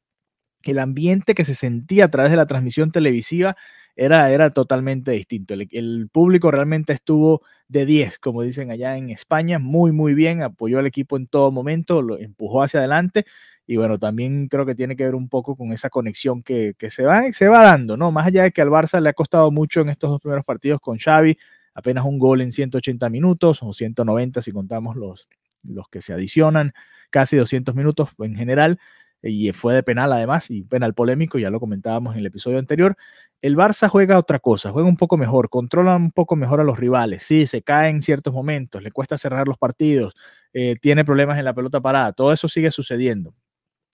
El 0.63 0.79
ambiente 0.79 1.35
que 1.35 1.45
se 1.45 1.55
sentía 1.55 2.07
a 2.07 2.11
través 2.11 2.31
de 2.31 2.37
la 2.37 2.47
transmisión 2.47 2.93
televisiva 2.93 3.57
era, 3.97 4.31
era 4.31 4.51
totalmente 4.51 5.11
distinto. 5.13 5.55
El, 5.55 6.09
público 6.13 6.51
realmente 6.51 6.93
estuvo 6.93 7.43
de 7.69 7.87
10, 7.87 8.19
como 8.19 8.43
dicen 8.43 8.71
allá 8.71 8.97
en 8.97 9.11
España, 9.11 9.59
muy, 9.59 9.93
muy 9.93 10.15
bien, 10.15 10.43
apoyó 10.43 10.79
al 10.79 10.87
equipo 10.87 11.17
en 11.17 11.27
todo 11.27 11.51
momento, 11.51 12.03
lo 12.03 12.19
empujó 12.19 12.63
hacia 12.63 12.81
adelante 12.81 13.25
y 13.67 13.77
bueno, 13.77 13.99
también 13.99 14.49
creo 14.49 14.67
que 14.67 14.75
tiene 14.75 14.97
que 14.97 15.05
ver 15.05 15.15
un 15.15 15.29
poco 15.29 15.57
con 15.57 15.73
esa 15.73 15.89
conexión 15.89 16.43
que, 16.43 16.75
que 16.77 16.91
se, 16.91 17.05
va, 17.05 17.33
se 17.33 17.49
va 17.49 17.63
dando, 17.63 17.97
¿no? 17.97 18.11
Más 18.11 18.27
allá 18.27 18.43
de 18.43 18.51
que 18.53 18.61
al 18.61 18.69
Barça 18.71 19.01
le 19.01 19.09
ha 19.09 19.13
costado 19.13 19.51
mucho 19.51 19.81
en 19.81 19.89
estos 19.89 20.11
dos 20.11 20.21
primeros 20.21 20.45
partidos 20.45 20.81
con 20.81 20.99
Xavi, 20.99 21.39
apenas 21.75 22.05
un 22.05 22.19
gol 22.19 22.41
en 22.41 22.53
180 22.53 23.09
minutos 23.09 23.63
o 23.63 23.73
190 23.73 24.43
si 24.43 24.53
contamos 24.53 24.97
los, 24.97 25.29
los 25.63 25.89
que 25.89 26.01
se 26.01 26.13
adicionan, 26.13 26.73
casi 27.11 27.37
200 27.37 27.75
minutos 27.75 28.11
en 28.19 28.35
general 28.35 28.79
y 29.23 29.53
fue 29.53 29.75
de 29.75 29.83
penal 29.83 30.13
además, 30.13 30.51
y 30.51 30.63
penal 30.65 30.95
polémico, 30.95 31.39
ya 31.39 31.51
lo 31.51 31.61
comentábamos 31.61 32.15
en 32.15 32.21
el 32.21 32.27
episodio 32.27 32.59
anterior. 32.59 32.97
El 33.41 33.57
Barça 33.57 33.89
juega 33.89 34.19
otra 34.19 34.39
cosa, 34.39 34.71
juega 34.71 34.89
un 34.89 34.97
poco 34.97 35.17
mejor, 35.17 35.49
controla 35.51 35.97
un 35.97 36.13
poco 36.13 36.37
mejor 36.37 36.61
a 36.61 36.65
los 36.65 36.79
rivales. 36.79 37.23
Sí, 37.25 37.47
se 37.47 37.63
cae 37.63 37.91
en 37.91 38.03
ciertos 38.03 38.33
momentos, 38.33 38.83
le 38.83 38.91
cuesta 38.93 39.19
cerrar 39.19 39.49
los 39.49 39.59
partidos, 39.59 40.15
eh, 40.53 40.77
tiene 40.81 41.05
problemas 41.05 41.39
en 41.39 41.45
la 41.45 41.55
pelota 41.55 41.81
parada, 41.81 42.13
todo 42.13 42.33
eso 42.33 42.49
sigue 42.49 42.71
sucediendo. 42.71 43.35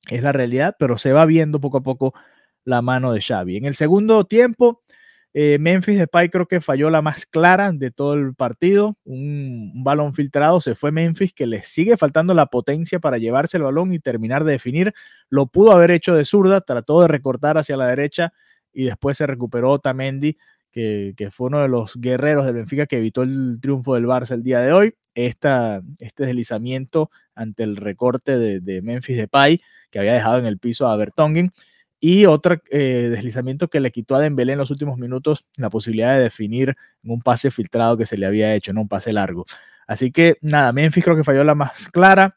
Es 0.09 0.23
la 0.23 0.33
realidad, 0.33 0.77
pero 0.79 0.99
se 0.99 1.13
va 1.13 1.27
viendo 1.27 1.61
poco 1.61 1.79
a 1.79 1.83
poco 1.83 2.15
la 2.65 2.83
mano 2.83 3.13
de 3.13 3.21
Xavi. 3.21 3.57
En 3.57 3.65
el 3.67 3.75
segundo 3.75 4.25
tiempo, 4.25 4.83
eh, 5.41 5.57
Memphis 5.61 5.97
Depay 5.97 6.31
creo 6.31 6.49
que 6.49 6.61
falló 6.61 6.91
la 6.91 7.01
más 7.01 7.25
clara 7.25 7.71
de 7.71 7.93
todo 7.93 8.15
el 8.15 8.35
partido. 8.35 8.97
Un, 9.05 9.85
balón 9.85 10.13
filtrado, 10.13 10.61
se 10.61 10.75
fue 10.75 10.91
Memphis, 10.91 11.33
que 11.33 11.47
le 11.47 11.63
sigue 11.63 11.97
faltando 11.97 12.35
la 12.35 12.47
potencia 12.47 12.99
para 12.99 13.19
llevarse 13.19 13.57
el 13.57 13.63
balón 13.63 13.93
y 13.93 14.01
terminar 14.01 14.43
de 14.43 14.51
definir. 14.51 14.95
Lo 15.31 15.47
pudo 15.47 15.71
haber 15.71 15.93
hecho 15.93 16.13
de 16.17 16.25
zurda, 16.25 16.61
trató 16.61 17.03
de 17.03 17.07
recortar 17.07 17.57
hacia 17.57 17.77
la 17.77 17.87
derecha 17.87 18.33
y 18.73 18.87
después 18.87 19.17
se 19.17 19.29
recuperó 19.29 19.71
Otamendi, 19.71 20.37
que, 20.73 21.15
que 21.17 21.31
fue 21.31 21.47
uno 21.47 21.63
de 21.63 21.69
los 21.69 21.95
guerreros 21.95 22.45
del 22.45 22.57
Benfica 22.57 22.87
que 22.87 22.97
evitó 22.97 23.23
el 23.23 23.59
triunfo 23.63 23.95
del 23.95 24.07
Barça 24.07 24.33
el 24.33 24.43
día 24.43 24.61
de 24.61 24.73
hoy. 24.73 24.95
Este 25.15 25.49
deslizamiento 26.17 27.13
ante 27.37 27.63
el 27.63 27.77
recorte 27.77 28.37
de, 28.41 28.59
de 28.59 28.83
Memphis 28.83 29.17
Depay, 29.17 29.61
que 29.93 30.01
había 30.01 30.15
dejado 30.15 30.39
en 30.39 30.47
el 30.47 30.59
piso 30.59 30.89
a 30.89 30.97
Bertongen 30.97 31.53
y 32.01 32.27
otro 32.27 32.57
eh, 32.71 33.09
deslizamiento 33.11 33.69
que 33.69 33.81
le 33.81 33.91
quitó 33.91 34.15
a 34.15 34.21
Dembélé 34.21 34.53
en 34.53 34.59
los 34.59 34.71
últimos 34.71 34.99
minutos 34.99 35.47
la 35.57 35.69
posibilidad 35.71 36.17
de 36.17 36.23
definir 36.23 36.77
un 37.03 37.21
pase 37.21 37.51
filtrado 37.51 37.97
que 37.97 38.07
se 38.07 38.17
le 38.17 38.27
había 38.27 38.55
hecho, 38.55 38.73
no 38.73 38.83
un 38.83 38.89
pase 38.89 39.13
largo. 39.13 39.47
Así 39.87 40.13
que 40.13 40.37
nada, 40.41 40.73
Memphis 40.73 41.03
creo 41.03 41.17
que 41.17 41.25
falló 41.25 41.43
la 41.45 41.55
más 41.55 41.89
clara. 41.89 42.37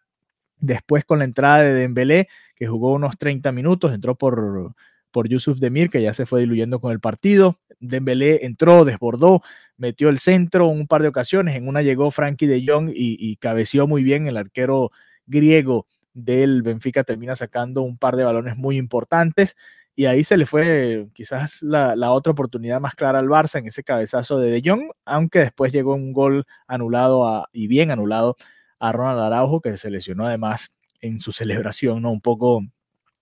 Después 0.57 1.05
con 1.05 1.19
la 1.19 1.25
entrada 1.25 1.59
de 1.63 1.73
Dembélé, 1.73 2.27
que 2.55 2.67
jugó 2.67 2.93
unos 2.93 3.17
30 3.17 3.51
minutos, 3.51 3.93
entró 3.93 4.15
por, 4.15 4.73
por 5.11 5.27
Yusuf 5.27 5.59
Demir, 5.59 5.89
que 5.89 6.01
ya 6.01 6.13
se 6.13 6.25
fue 6.25 6.41
diluyendo 6.41 6.79
con 6.79 6.91
el 6.91 6.99
partido. 6.99 7.59
Dembélé 7.79 8.45
entró, 8.45 8.85
desbordó, 8.85 9.41
metió 9.77 10.09
el 10.09 10.19
centro 10.19 10.67
un 10.67 10.87
par 10.87 11.01
de 11.01 11.07
ocasiones. 11.07 11.55
En 11.55 11.67
una 11.67 11.81
llegó 11.81 12.11
Frankie 12.11 12.47
de 12.47 12.63
Jong 12.65 12.89
y, 12.89 13.17
y 13.19 13.37
cabeció 13.37 13.87
muy 13.87 14.03
bien 14.03 14.27
el 14.27 14.37
arquero 14.37 14.91
griego 15.25 15.87
del 16.13 16.61
Benfica 16.63 17.03
termina 17.03 17.35
sacando 17.35 17.81
un 17.81 17.97
par 17.97 18.15
de 18.15 18.23
balones 18.23 18.57
muy 18.57 18.77
importantes 18.77 19.55
y 19.95 20.05
ahí 20.05 20.23
se 20.23 20.37
le 20.37 20.45
fue 20.45 21.07
quizás 21.13 21.61
la, 21.61 22.11
otra 22.11 22.31
oportunidad 22.31 22.79
más 22.79 22.95
clara 22.95 23.19
al 23.19 23.27
Barça 23.27 23.59
en 23.59 23.67
ese 23.67 23.83
cabezazo 23.83 24.39
de 24.39 24.49
De 24.49 24.61
Jong, 24.67 24.91
aunque 25.05 25.39
después 25.39 25.71
llegó 25.71 25.93
un 25.93 26.13
gol 26.13 26.45
anulado 26.67 27.45
y 27.51 27.67
bien 27.67 27.91
anulado 27.91 28.37
a 28.79 28.91
Ronald 28.91 29.21
Araujo, 29.21 29.61
que 29.61 29.77
se 29.77 29.91
lesionó 29.91 30.25
además 30.25 30.71
en 31.01 31.19
su 31.19 31.31
celebración, 31.31 32.01
¿no? 32.01 32.11
Un 32.11 32.21
poco 32.21 32.61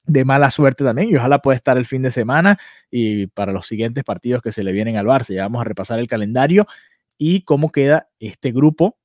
de 0.05 0.25
mala 0.25 0.51
suerte 0.51 0.84
también 0.84 1.10
y 1.10 1.15
ojalá 1.15 1.39
pueda 1.39 1.55
estar 1.55 1.77
el 1.77 1.86
fin 1.86 2.01
de 2.01 2.12
semana 2.12 2.60
y 2.89 3.27
para 3.27 3.51
los 3.51 3.67
siguientes 3.67 4.03
partidos 4.03 4.41
que 4.41 4.51
se 4.51 4.63
le 4.63 4.72
vienen 4.72 4.98
al 4.98 5.05
Barça. 5.05 5.34
Ya 5.34 5.43
vamos 5.43 5.62
a 5.62 5.65
repasar 5.65 6.00
el 6.00 6.08
calendario 6.08 6.67
y 7.17 7.41
cómo 7.41 7.72
queda 7.72 8.10
este 8.19 8.51
grupo 8.51 8.98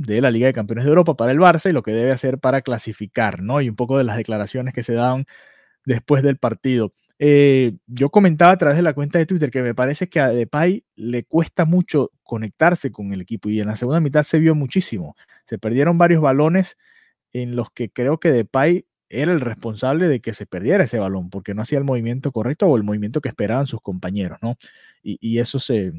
de 0.00 0.22
la 0.22 0.30
Liga 0.30 0.46
de 0.46 0.54
Campeones 0.54 0.84
de 0.84 0.88
Europa 0.88 1.14
para 1.14 1.30
el 1.32 1.38
Barça 1.38 1.68
y 1.68 1.72
lo 1.74 1.82
que 1.82 1.92
debe 1.92 2.10
hacer 2.10 2.38
para 2.38 2.62
clasificar, 2.62 3.42
¿no? 3.42 3.60
Y 3.60 3.68
un 3.68 3.76
poco 3.76 3.98
de 3.98 4.04
las 4.04 4.16
declaraciones 4.16 4.72
que 4.72 4.82
se 4.82 4.94
dan 4.94 5.26
después 5.84 6.22
del 6.22 6.38
partido. 6.38 6.94
Eh, 7.18 7.76
yo 7.86 8.08
comentaba 8.08 8.52
a 8.52 8.56
través 8.56 8.78
de 8.78 8.82
la 8.82 8.94
cuenta 8.94 9.18
de 9.18 9.26
Twitter 9.26 9.50
que 9.50 9.60
me 9.60 9.74
parece 9.74 10.08
que 10.08 10.20
a 10.20 10.30
Depay 10.30 10.84
le 10.96 11.24
cuesta 11.24 11.66
mucho 11.66 12.12
conectarse 12.22 12.90
con 12.90 13.12
el 13.12 13.20
equipo 13.20 13.50
y 13.50 13.60
en 13.60 13.66
la 13.66 13.76
segunda 13.76 14.00
mitad 14.00 14.22
se 14.22 14.38
vio 14.38 14.54
muchísimo. 14.54 15.16
Se 15.44 15.58
perdieron 15.58 15.98
varios 15.98 16.22
balones 16.22 16.78
en 17.34 17.54
los 17.54 17.70
que 17.70 17.90
creo 17.90 18.18
que 18.18 18.32
Depay 18.32 18.86
era 19.10 19.32
el 19.32 19.40
responsable 19.40 20.08
de 20.08 20.20
que 20.20 20.32
se 20.32 20.46
perdiera 20.46 20.84
ese 20.84 20.98
balón 20.98 21.28
porque 21.28 21.52
no 21.52 21.60
hacía 21.62 21.78
el 21.78 21.84
movimiento 21.84 22.32
correcto 22.32 22.66
o 22.66 22.76
el 22.78 22.84
movimiento 22.84 23.20
que 23.20 23.28
esperaban 23.28 23.66
sus 23.66 23.82
compañeros, 23.82 24.38
¿no? 24.40 24.56
Y, 25.02 25.18
y 25.20 25.40
eso 25.40 25.58
se, 25.58 25.92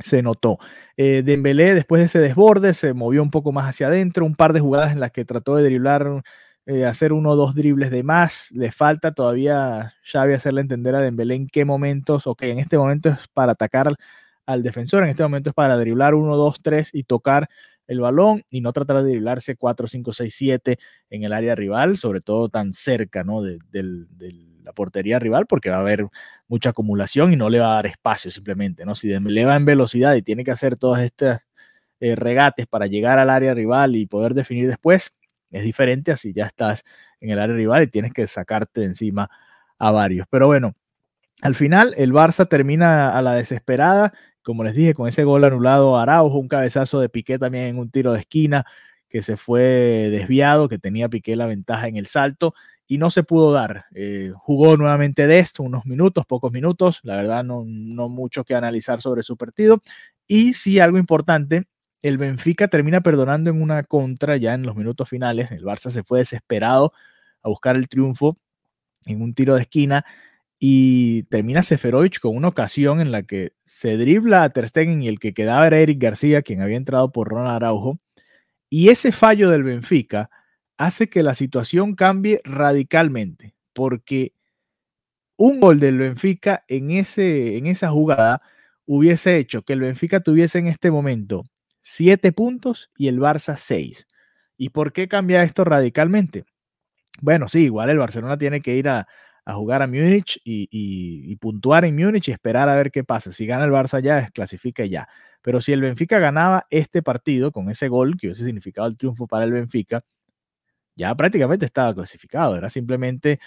se 0.00 0.22
notó. 0.22 0.58
Eh, 0.96 1.22
Dembélé, 1.24 1.74
después 1.74 2.00
de 2.00 2.06
ese 2.06 2.18
desborde, 2.18 2.74
se 2.74 2.92
movió 2.94 3.22
un 3.22 3.30
poco 3.30 3.52
más 3.52 3.68
hacia 3.68 3.88
adentro, 3.88 4.24
un 4.26 4.34
par 4.34 4.52
de 4.52 4.60
jugadas 4.60 4.92
en 4.92 5.00
las 5.00 5.12
que 5.12 5.24
trató 5.24 5.56
de 5.56 5.64
driblar, 5.64 6.22
eh, 6.66 6.84
hacer 6.84 7.12
uno 7.12 7.30
o 7.30 7.36
dos 7.36 7.54
dribles 7.54 7.90
de 7.90 8.02
más. 8.02 8.50
Le 8.52 8.72
falta 8.72 9.12
todavía 9.12 9.94
Xavi 10.04 10.34
hacerle 10.34 10.60
entender 10.62 10.94
a 10.94 11.00
Dembélé 11.00 11.34
en 11.34 11.46
qué 11.48 11.64
momentos, 11.64 12.26
ok, 12.26 12.42
en 12.42 12.58
este 12.58 12.78
momento 12.78 13.10
es 13.10 13.28
para 13.32 13.52
atacar 13.52 13.94
al, 14.46 14.62
defensor, 14.62 15.04
en 15.04 15.10
este 15.10 15.22
momento 15.22 15.50
es 15.50 15.54
para 15.54 15.78
driblar 15.78 16.14
uno, 16.14 16.36
dos, 16.36 16.60
tres 16.62 16.90
y 16.92 17.04
tocar 17.04 17.48
el 17.86 18.00
balón 18.00 18.42
y 18.50 18.60
no 18.60 18.72
tratar 18.72 19.02
de 19.02 19.10
driblarse 19.10 19.56
4, 19.56 19.86
5, 19.88 20.12
6, 20.12 20.34
7 20.34 20.78
en 21.10 21.24
el 21.24 21.32
área 21.32 21.54
rival, 21.56 21.96
sobre 21.96 22.20
todo 22.20 22.48
tan 22.48 22.72
cerca 22.72 23.24
¿no? 23.24 23.42
de, 23.42 23.58
del, 23.70 24.06
del 24.16 24.49
la 24.70 24.72
portería 24.72 25.18
rival 25.18 25.46
porque 25.46 25.68
va 25.68 25.76
a 25.76 25.80
haber 25.80 26.06
mucha 26.46 26.70
acumulación 26.70 27.32
y 27.32 27.36
no 27.36 27.50
le 27.50 27.58
va 27.58 27.72
a 27.72 27.74
dar 27.74 27.86
espacio 27.86 28.30
simplemente, 28.30 28.84
¿no? 28.84 28.94
Si 28.94 29.08
le 29.08 29.44
va 29.44 29.56
en 29.56 29.64
velocidad 29.64 30.14
y 30.14 30.22
tiene 30.22 30.44
que 30.44 30.52
hacer 30.52 30.76
todas 30.76 31.02
estas 31.02 31.46
eh, 31.98 32.14
regates 32.14 32.66
para 32.68 32.86
llegar 32.86 33.18
al 33.18 33.30
área 33.30 33.52
rival 33.52 33.96
y 33.96 34.06
poder 34.06 34.32
definir 34.34 34.68
después, 34.68 35.12
es 35.50 35.64
diferente 35.64 36.12
así 36.12 36.32
ya 36.32 36.46
estás 36.46 36.84
en 37.20 37.30
el 37.30 37.40
área 37.40 37.56
rival 37.56 37.82
y 37.82 37.88
tienes 37.88 38.12
que 38.12 38.26
sacarte 38.28 38.84
encima 38.84 39.28
a 39.76 39.90
varios. 39.90 40.26
Pero 40.30 40.46
bueno, 40.46 40.74
al 41.42 41.56
final 41.56 41.92
el 41.96 42.12
Barça 42.12 42.48
termina 42.48 43.10
a 43.10 43.22
la 43.22 43.34
desesperada, 43.34 44.12
como 44.42 44.62
les 44.62 44.74
dije, 44.74 44.94
con 44.94 45.08
ese 45.08 45.24
gol 45.24 45.44
anulado 45.44 45.96
a 45.96 46.02
Araujo, 46.02 46.38
un 46.38 46.48
cabezazo 46.48 47.00
de 47.00 47.08
Piqué 47.08 47.38
también 47.38 47.66
en 47.66 47.78
un 47.78 47.90
tiro 47.90 48.12
de 48.12 48.20
esquina 48.20 48.64
que 49.08 49.22
se 49.22 49.36
fue 49.36 50.08
desviado, 50.10 50.68
que 50.68 50.78
tenía 50.78 51.08
Piqué 51.08 51.34
la 51.34 51.46
ventaja 51.46 51.88
en 51.88 51.96
el 51.96 52.06
salto 52.06 52.54
y 52.90 52.98
no 52.98 53.08
se 53.08 53.22
pudo 53.22 53.52
dar. 53.52 53.84
Eh, 53.94 54.32
jugó 54.34 54.76
nuevamente 54.76 55.28
de 55.28 55.38
esto 55.38 55.62
unos 55.62 55.86
minutos, 55.86 56.26
pocos 56.26 56.50
minutos, 56.50 56.98
la 57.04 57.14
verdad 57.14 57.44
no, 57.44 57.62
no 57.64 58.08
mucho 58.08 58.42
que 58.42 58.56
analizar 58.56 59.00
sobre 59.00 59.22
su 59.22 59.36
partido. 59.36 59.80
Y 60.26 60.54
sí, 60.54 60.80
algo 60.80 60.98
importante, 60.98 61.68
el 62.02 62.18
Benfica 62.18 62.66
termina 62.66 63.00
perdonando 63.00 63.48
en 63.48 63.62
una 63.62 63.84
contra 63.84 64.36
ya 64.38 64.54
en 64.54 64.64
los 64.64 64.74
minutos 64.74 65.08
finales. 65.08 65.52
El 65.52 65.62
Barça 65.62 65.90
se 65.90 66.02
fue 66.02 66.18
desesperado 66.18 66.92
a 67.44 67.48
buscar 67.48 67.76
el 67.76 67.88
triunfo 67.88 68.38
en 69.04 69.22
un 69.22 69.34
tiro 69.34 69.54
de 69.54 69.62
esquina 69.62 70.04
y 70.58 71.22
termina 71.24 71.62
Seferovic 71.62 72.18
con 72.18 72.34
una 72.34 72.48
ocasión 72.48 73.00
en 73.00 73.12
la 73.12 73.22
que 73.22 73.52
se 73.66 73.98
dribla 73.98 74.42
a 74.42 74.50
Ter 74.50 74.68
Stegen 74.68 75.00
y 75.00 75.06
el 75.06 75.20
que 75.20 75.32
quedaba 75.32 75.64
era 75.68 75.78
Eric 75.78 76.02
García, 76.02 76.42
quien 76.42 76.60
había 76.60 76.76
entrado 76.76 77.12
por 77.12 77.28
Ronald 77.28 77.54
Araujo. 77.54 78.00
Y 78.68 78.88
ese 78.88 79.12
fallo 79.12 79.48
del 79.48 79.62
Benfica 79.62 80.28
hace 80.80 81.10
que 81.10 81.22
la 81.22 81.34
situación 81.34 81.94
cambie 81.94 82.40
radicalmente, 82.42 83.54
porque 83.74 84.32
un 85.36 85.60
gol 85.60 85.78
del 85.78 85.98
Benfica 85.98 86.64
en, 86.68 86.90
ese, 86.90 87.58
en 87.58 87.66
esa 87.66 87.90
jugada 87.90 88.40
hubiese 88.86 89.36
hecho 89.36 89.60
que 89.60 89.74
el 89.74 89.80
Benfica 89.80 90.20
tuviese 90.20 90.58
en 90.58 90.68
este 90.68 90.90
momento 90.90 91.44
siete 91.82 92.32
puntos 92.32 92.90
y 92.96 93.08
el 93.08 93.20
Barça 93.20 93.58
seis. 93.58 94.08
¿Y 94.56 94.70
por 94.70 94.94
qué 94.94 95.06
cambia 95.06 95.42
esto 95.42 95.64
radicalmente? 95.64 96.44
Bueno, 97.20 97.46
sí, 97.48 97.64
igual 97.64 97.90
el 97.90 97.98
Barcelona 97.98 98.38
tiene 98.38 98.62
que 98.62 98.74
ir 98.74 98.88
a, 98.88 99.06
jugar 99.46 99.82
a 99.82 99.86
Múnich 99.86 100.40
y, 100.44 101.36
puntuar 101.36 101.84
en 101.84 101.94
Múnich 101.94 102.28
y 102.28 102.32
esperar 102.32 102.70
a 102.70 102.74
ver 102.74 102.90
qué 102.90 103.04
pasa. 103.04 103.32
Si 103.32 103.44
gana 103.44 103.66
el 103.66 103.70
Barça 103.70 104.00
ya, 104.02 104.30
clasifica 104.30 104.86
ya. 104.86 105.08
Pero 105.42 105.60
si 105.60 105.72
el 105.72 105.82
Benfica 105.82 106.18
ganaba 106.20 106.66
este 106.70 107.02
partido 107.02 107.52
con 107.52 107.68
ese 107.68 107.88
gol, 107.88 108.16
que 108.16 108.28
hubiese 108.28 108.44
significado 108.44 108.88
el 108.88 108.96
triunfo 108.96 109.26
para 109.26 109.44
el 109.44 109.52
Benfica, 109.52 110.04
ya 111.00 111.14
prácticamente 111.14 111.66
estaba 111.66 111.94
clasificado, 111.94 112.56
era 112.56 112.68
simplemente, 112.68 113.40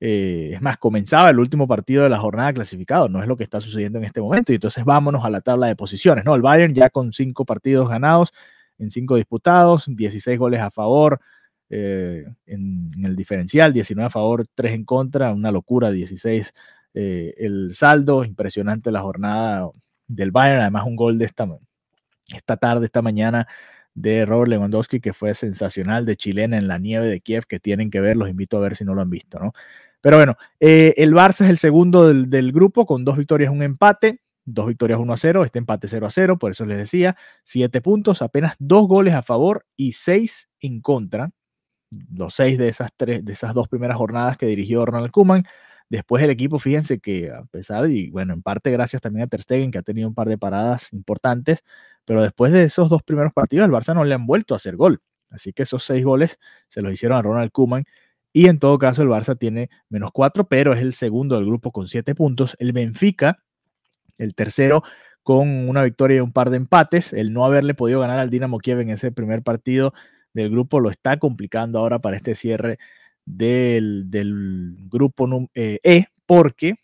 eh, 0.00 0.52
es 0.54 0.62
más, 0.62 0.78
comenzaba 0.78 1.30
el 1.30 1.38
último 1.40 1.66
partido 1.66 2.04
de 2.04 2.08
la 2.08 2.18
jornada 2.18 2.52
clasificado, 2.52 3.08
no 3.08 3.20
es 3.20 3.28
lo 3.28 3.36
que 3.36 3.44
está 3.44 3.60
sucediendo 3.60 3.98
en 3.98 4.04
este 4.04 4.20
momento, 4.20 4.52
y 4.52 4.56
entonces 4.56 4.84
vámonos 4.84 5.24
a 5.24 5.30
la 5.30 5.40
tabla 5.40 5.66
de 5.66 5.76
posiciones, 5.76 6.24
¿no? 6.24 6.34
El 6.36 6.42
Bayern 6.42 6.72
ya 6.72 6.88
con 6.90 7.12
cinco 7.12 7.44
partidos 7.44 7.88
ganados, 7.88 8.32
en 8.78 8.90
cinco 8.90 9.16
disputados, 9.16 9.86
16 9.88 10.38
goles 10.38 10.60
a 10.60 10.70
favor, 10.70 11.20
eh, 11.68 12.24
en, 12.46 12.92
el 13.04 13.16
diferencial, 13.16 13.72
19 13.72 14.06
a 14.06 14.10
favor, 14.10 14.46
3 14.54 14.74
en 14.74 14.84
contra, 14.84 15.32
una 15.32 15.52
locura, 15.52 15.90
16 15.90 16.52
eh, 16.94 17.34
el 17.38 17.74
saldo, 17.74 18.24
impresionante 18.24 18.90
la 18.90 19.02
jornada 19.02 19.68
del 20.08 20.30
Bayern, 20.30 20.62
además 20.62 20.84
un 20.86 20.96
gol 20.96 21.18
de 21.18 21.26
esta, 21.26 21.48
esta 22.34 22.56
tarde, 22.56 22.86
esta 22.86 23.02
mañana, 23.02 23.46
de 23.94 24.24
Robert 24.24 24.50
Lewandowski, 24.50 25.00
que 25.00 25.12
fue 25.12 25.34
sensacional, 25.34 26.06
de 26.06 26.16
chilena 26.16 26.58
en 26.58 26.68
la 26.68 26.78
nieve 26.78 27.08
de 27.08 27.20
Kiev, 27.20 27.44
que 27.46 27.60
tienen 27.60 27.90
que 27.90 28.00
ver, 28.00 28.16
los 28.16 28.28
invito 28.28 28.56
a 28.56 28.60
ver 28.60 28.76
si 28.76 28.84
no 28.84 28.94
lo 28.94 29.02
han 29.02 29.10
visto, 29.10 29.38
¿no? 29.38 29.52
Pero 30.00 30.16
bueno, 30.16 30.36
eh, 30.60 30.94
el 30.96 31.12
Barça 31.12 31.44
es 31.44 31.50
el 31.50 31.58
segundo 31.58 32.08
del, 32.08 32.30
del, 32.30 32.52
grupo 32.52 32.86
con 32.86 33.04
dos 33.04 33.18
victorias, 33.18 33.52
un 33.52 33.62
empate, 33.62 34.22
dos 34.44 34.66
victorias 34.66 34.98
1 34.98 35.12
a 35.12 35.16
0, 35.16 35.44
este 35.44 35.58
empate 35.58 35.88
0 35.88 36.06
a 36.06 36.10
0, 36.10 36.38
por 36.38 36.52
eso 36.52 36.64
les 36.64 36.78
decía, 36.78 37.16
siete 37.42 37.80
puntos, 37.80 38.22
apenas 38.22 38.54
dos 38.58 38.88
goles 38.88 39.14
a 39.14 39.22
favor 39.22 39.66
y 39.76 39.92
seis 39.92 40.48
en 40.60 40.80
contra, 40.80 41.32
los 42.12 42.34
seis 42.34 42.58
de 42.58 42.68
esas, 42.68 42.90
tres, 42.96 43.24
de 43.24 43.32
esas 43.32 43.54
dos 43.54 43.68
primeras 43.68 43.96
jornadas 43.96 44.36
que 44.36 44.46
dirigió 44.46 44.86
Ronald 44.86 45.10
Koeman. 45.10 45.44
Después 45.90 46.22
el 46.22 46.30
equipo, 46.30 46.60
fíjense 46.60 47.00
que 47.00 47.32
a 47.32 47.42
pesar, 47.46 47.90
y 47.90 48.10
bueno, 48.10 48.32
en 48.32 48.42
parte 48.42 48.70
gracias 48.70 49.02
también 49.02 49.24
a 49.24 49.26
Ter 49.26 49.42
Stegen, 49.42 49.72
que 49.72 49.78
ha 49.78 49.82
tenido 49.82 50.06
un 50.08 50.14
par 50.14 50.28
de 50.28 50.38
paradas 50.38 50.92
importantes, 50.92 51.64
pero 52.04 52.22
después 52.22 52.52
de 52.52 52.62
esos 52.62 52.88
dos 52.88 53.02
primeros 53.02 53.32
partidos, 53.32 53.66
el 53.66 53.72
Barça 53.72 53.92
no 53.92 54.04
le 54.04 54.14
han 54.14 54.24
vuelto 54.24 54.54
a 54.54 54.58
hacer 54.58 54.76
gol. 54.76 55.02
Así 55.30 55.52
que 55.52 55.64
esos 55.64 55.82
seis 55.84 56.04
goles 56.04 56.38
se 56.68 56.80
los 56.80 56.92
hicieron 56.92 57.18
a 57.18 57.22
Ronald 57.22 57.50
Koeman 57.52 57.84
Y 58.32 58.46
en 58.48 58.60
todo 58.60 58.78
caso, 58.78 59.02
el 59.02 59.08
Barça 59.08 59.36
tiene 59.36 59.68
menos 59.88 60.10
4, 60.12 60.48
pero 60.48 60.72
es 60.74 60.80
el 60.80 60.92
segundo 60.92 61.36
del 61.36 61.46
grupo 61.46 61.72
con 61.72 61.88
7 61.88 62.14
puntos. 62.14 62.56
El 62.60 62.72
Benfica, 62.72 63.42
el 64.18 64.34
tercero, 64.34 64.82
con 65.24 65.68
una 65.68 65.82
victoria 65.82 66.18
y 66.18 66.20
un 66.20 66.32
par 66.32 66.50
de 66.50 66.58
empates. 66.58 67.12
El 67.12 67.32
no 67.32 67.44
haberle 67.44 67.74
podido 67.74 68.00
ganar 68.00 68.20
al 68.20 68.30
Dinamo 68.30 68.58
Kiev 68.58 68.80
en 68.80 68.90
ese 68.90 69.12
primer 69.12 69.42
partido 69.42 69.92
del 70.34 70.50
grupo 70.50 70.80
lo 70.80 70.90
está 70.90 71.18
complicando 71.18 71.78
ahora 71.80 71.98
para 72.00 72.16
este 72.16 72.34
cierre 72.34 72.78
del, 73.36 74.76
grupo 74.88 75.48
eh, 75.54 75.78
E, 75.82 76.06
porque 76.26 76.76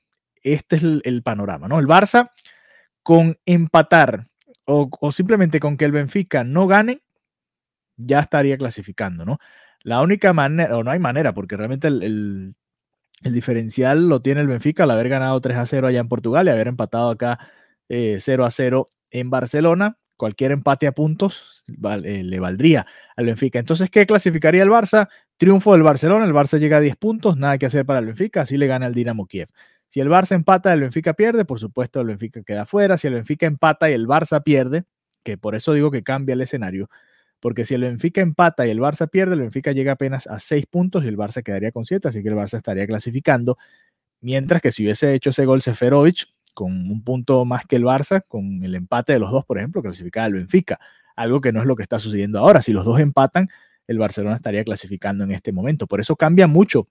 este 0.42 0.76
es 0.76 0.82
el, 0.82 1.22
panorama, 1.22 1.68
¿no? 1.68 1.78
El 1.78 1.86
Barça 1.86 2.30
con 3.02 3.36
empatar 3.46 4.28
o, 4.64 5.12
simplemente 5.12 5.60
con 5.60 5.76
que 5.76 5.84
el 5.84 5.92
Benfica 5.92 6.42
no 6.42 6.66
gane, 6.66 7.02
ya 7.96 8.20
estaría 8.20 8.56
clasificando, 8.58 9.24
¿no? 9.24 9.38
La 9.82 10.02
única 10.02 10.32
manera, 10.32 10.76
o 10.76 10.82
no 10.82 10.90
hay 10.90 10.98
manera, 10.98 11.32
porque 11.32 11.56
realmente 11.56 11.86
el, 11.86 12.54
el 13.22 13.32
diferencial 13.32 14.08
lo 14.08 14.20
tiene 14.20 14.40
el 14.40 14.48
Benfica 14.48 14.84
al 14.84 14.90
haber 14.90 15.08
ganado 15.08 15.40
3 15.40 15.56
a 15.56 15.66
0 15.66 15.86
allá 15.86 16.00
en 16.00 16.08
Portugal 16.08 16.46
y 16.46 16.50
haber 16.50 16.68
empatado 16.68 17.10
acá 17.10 17.38
0 17.88 17.88
eh, 17.88 18.46
a 18.46 18.50
0 18.50 18.86
en 19.10 19.30
Barcelona. 19.30 19.98
Cualquier 20.16 20.52
empate 20.52 20.86
a 20.86 20.92
puntos 20.92 21.64
eh, 21.68 22.22
le 22.24 22.40
valdría 22.40 22.86
al 23.16 23.26
Benfica. 23.26 23.58
Entonces, 23.58 23.90
¿qué 23.90 24.06
clasificaría 24.06 24.62
el 24.62 24.70
Barça? 24.70 25.08
Triunfo 25.38 25.72
del 25.72 25.82
Barcelona, 25.82 26.24
el 26.24 26.32
Barça 26.32 26.58
llega 26.58 26.78
a 26.78 26.80
10 26.80 26.96
puntos, 26.96 27.36
nada 27.36 27.58
que 27.58 27.66
hacer 27.66 27.84
para 27.84 28.00
el 28.00 28.06
Benfica, 28.06 28.42
así 28.42 28.56
le 28.56 28.66
gana 28.66 28.86
el 28.86 28.94
Dinamo 28.94 29.26
Kiev. 29.26 29.48
Si 29.88 30.00
el 30.00 30.08
Barça 30.08 30.34
empata, 30.34 30.72
el 30.72 30.80
Benfica 30.80 31.14
pierde, 31.14 31.44
por 31.44 31.60
supuesto 31.60 32.00
el 32.00 32.06
Benfica 32.08 32.42
queda 32.42 32.66
fuera. 32.66 32.96
Si 32.96 33.06
el 33.06 33.14
Benfica 33.14 33.46
empata 33.46 33.90
y 33.90 33.92
el 33.92 34.06
Barça 34.06 34.42
pierde, 34.42 34.84
que 35.22 35.36
por 35.38 35.54
eso 35.54 35.72
digo 35.74 35.90
que 35.90 36.02
cambia 36.02 36.32
el 36.32 36.40
escenario, 36.40 36.88
porque 37.40 37.64
si 37.66 37.74
el 37.74 37.82
Benfica 37.82 38.22
empata 38.22 38.66
y 38.66 38.70
el 38.70 38.80
Barça 38.80 39.08
pierde, 39.08 39.34
el 39.34 39.42
Benfica 39.42 39.72
llega 39.72 39.92
apenas 39.92 40.26
a 40.26 40.38
6 40.38 40.66
puntos 40.66 41.04
y 41.04 41.08
el 41.08 41.18
Barça 41.18 41.42
quedaría 41.42 41.70
con 41.70 41.84
7, 41.84 42.08
así 42.08 42.22
que 42.22 42.28
el 42.28 42.34
Barça 42.34 42.56
estaría 42.56 42.86
clasificando. 42.86 43.58
Mientras 44.20 44.62
que 44.62 44.72
si 44.72 44.84
hubiese 44.84 45.14
hecho 45.14 45.30
ese 45.30 45.44
gol 45.44 45.60
Seferovic, 45.60 46.26
con 46.54 46.72
un 46.72 47.04
punto 47.04 47.44
más 47.44 47.66
que 47.66 47.76
el 47.76 47.84
Barça, 47.84 48.24
con 48.26 48.64
el 48.64 48.74
empate 48.74 49.12
de 49.12 49.18
los 49.18 49.30
dos, 49.30 49.44
por 49.44 49.58
ejemplo, 49.58 49.82
clasificaba 49.82 50.26
el 50.26 50.32
Benfica, 50.34 50.80
algo 51.14 51.42
que 51.42 51.52
no 51.52 51.60
es 51.60 51.66
lo 51.66 51.76
que 51.76 51.82
está 51.82 51.98
sucediendo 51.98 52.38
ahora. 52.38 52.62
Si 52.62 52.72
los 52.72 52.86
dos 52.86 52.98
empatan, 52.98 53.48
el 53.86 53.98
Barcelona 53.98 54.36
estaría 54.36 54.64
clasificando 54.64 55.24
en 55.24 55.32
este 55.32 55.52
momento. 55.52 55.86
Por 55.86 56.00
eso 56.00 56.16
cambia 56.16 56.46
mucho 56.46 56.88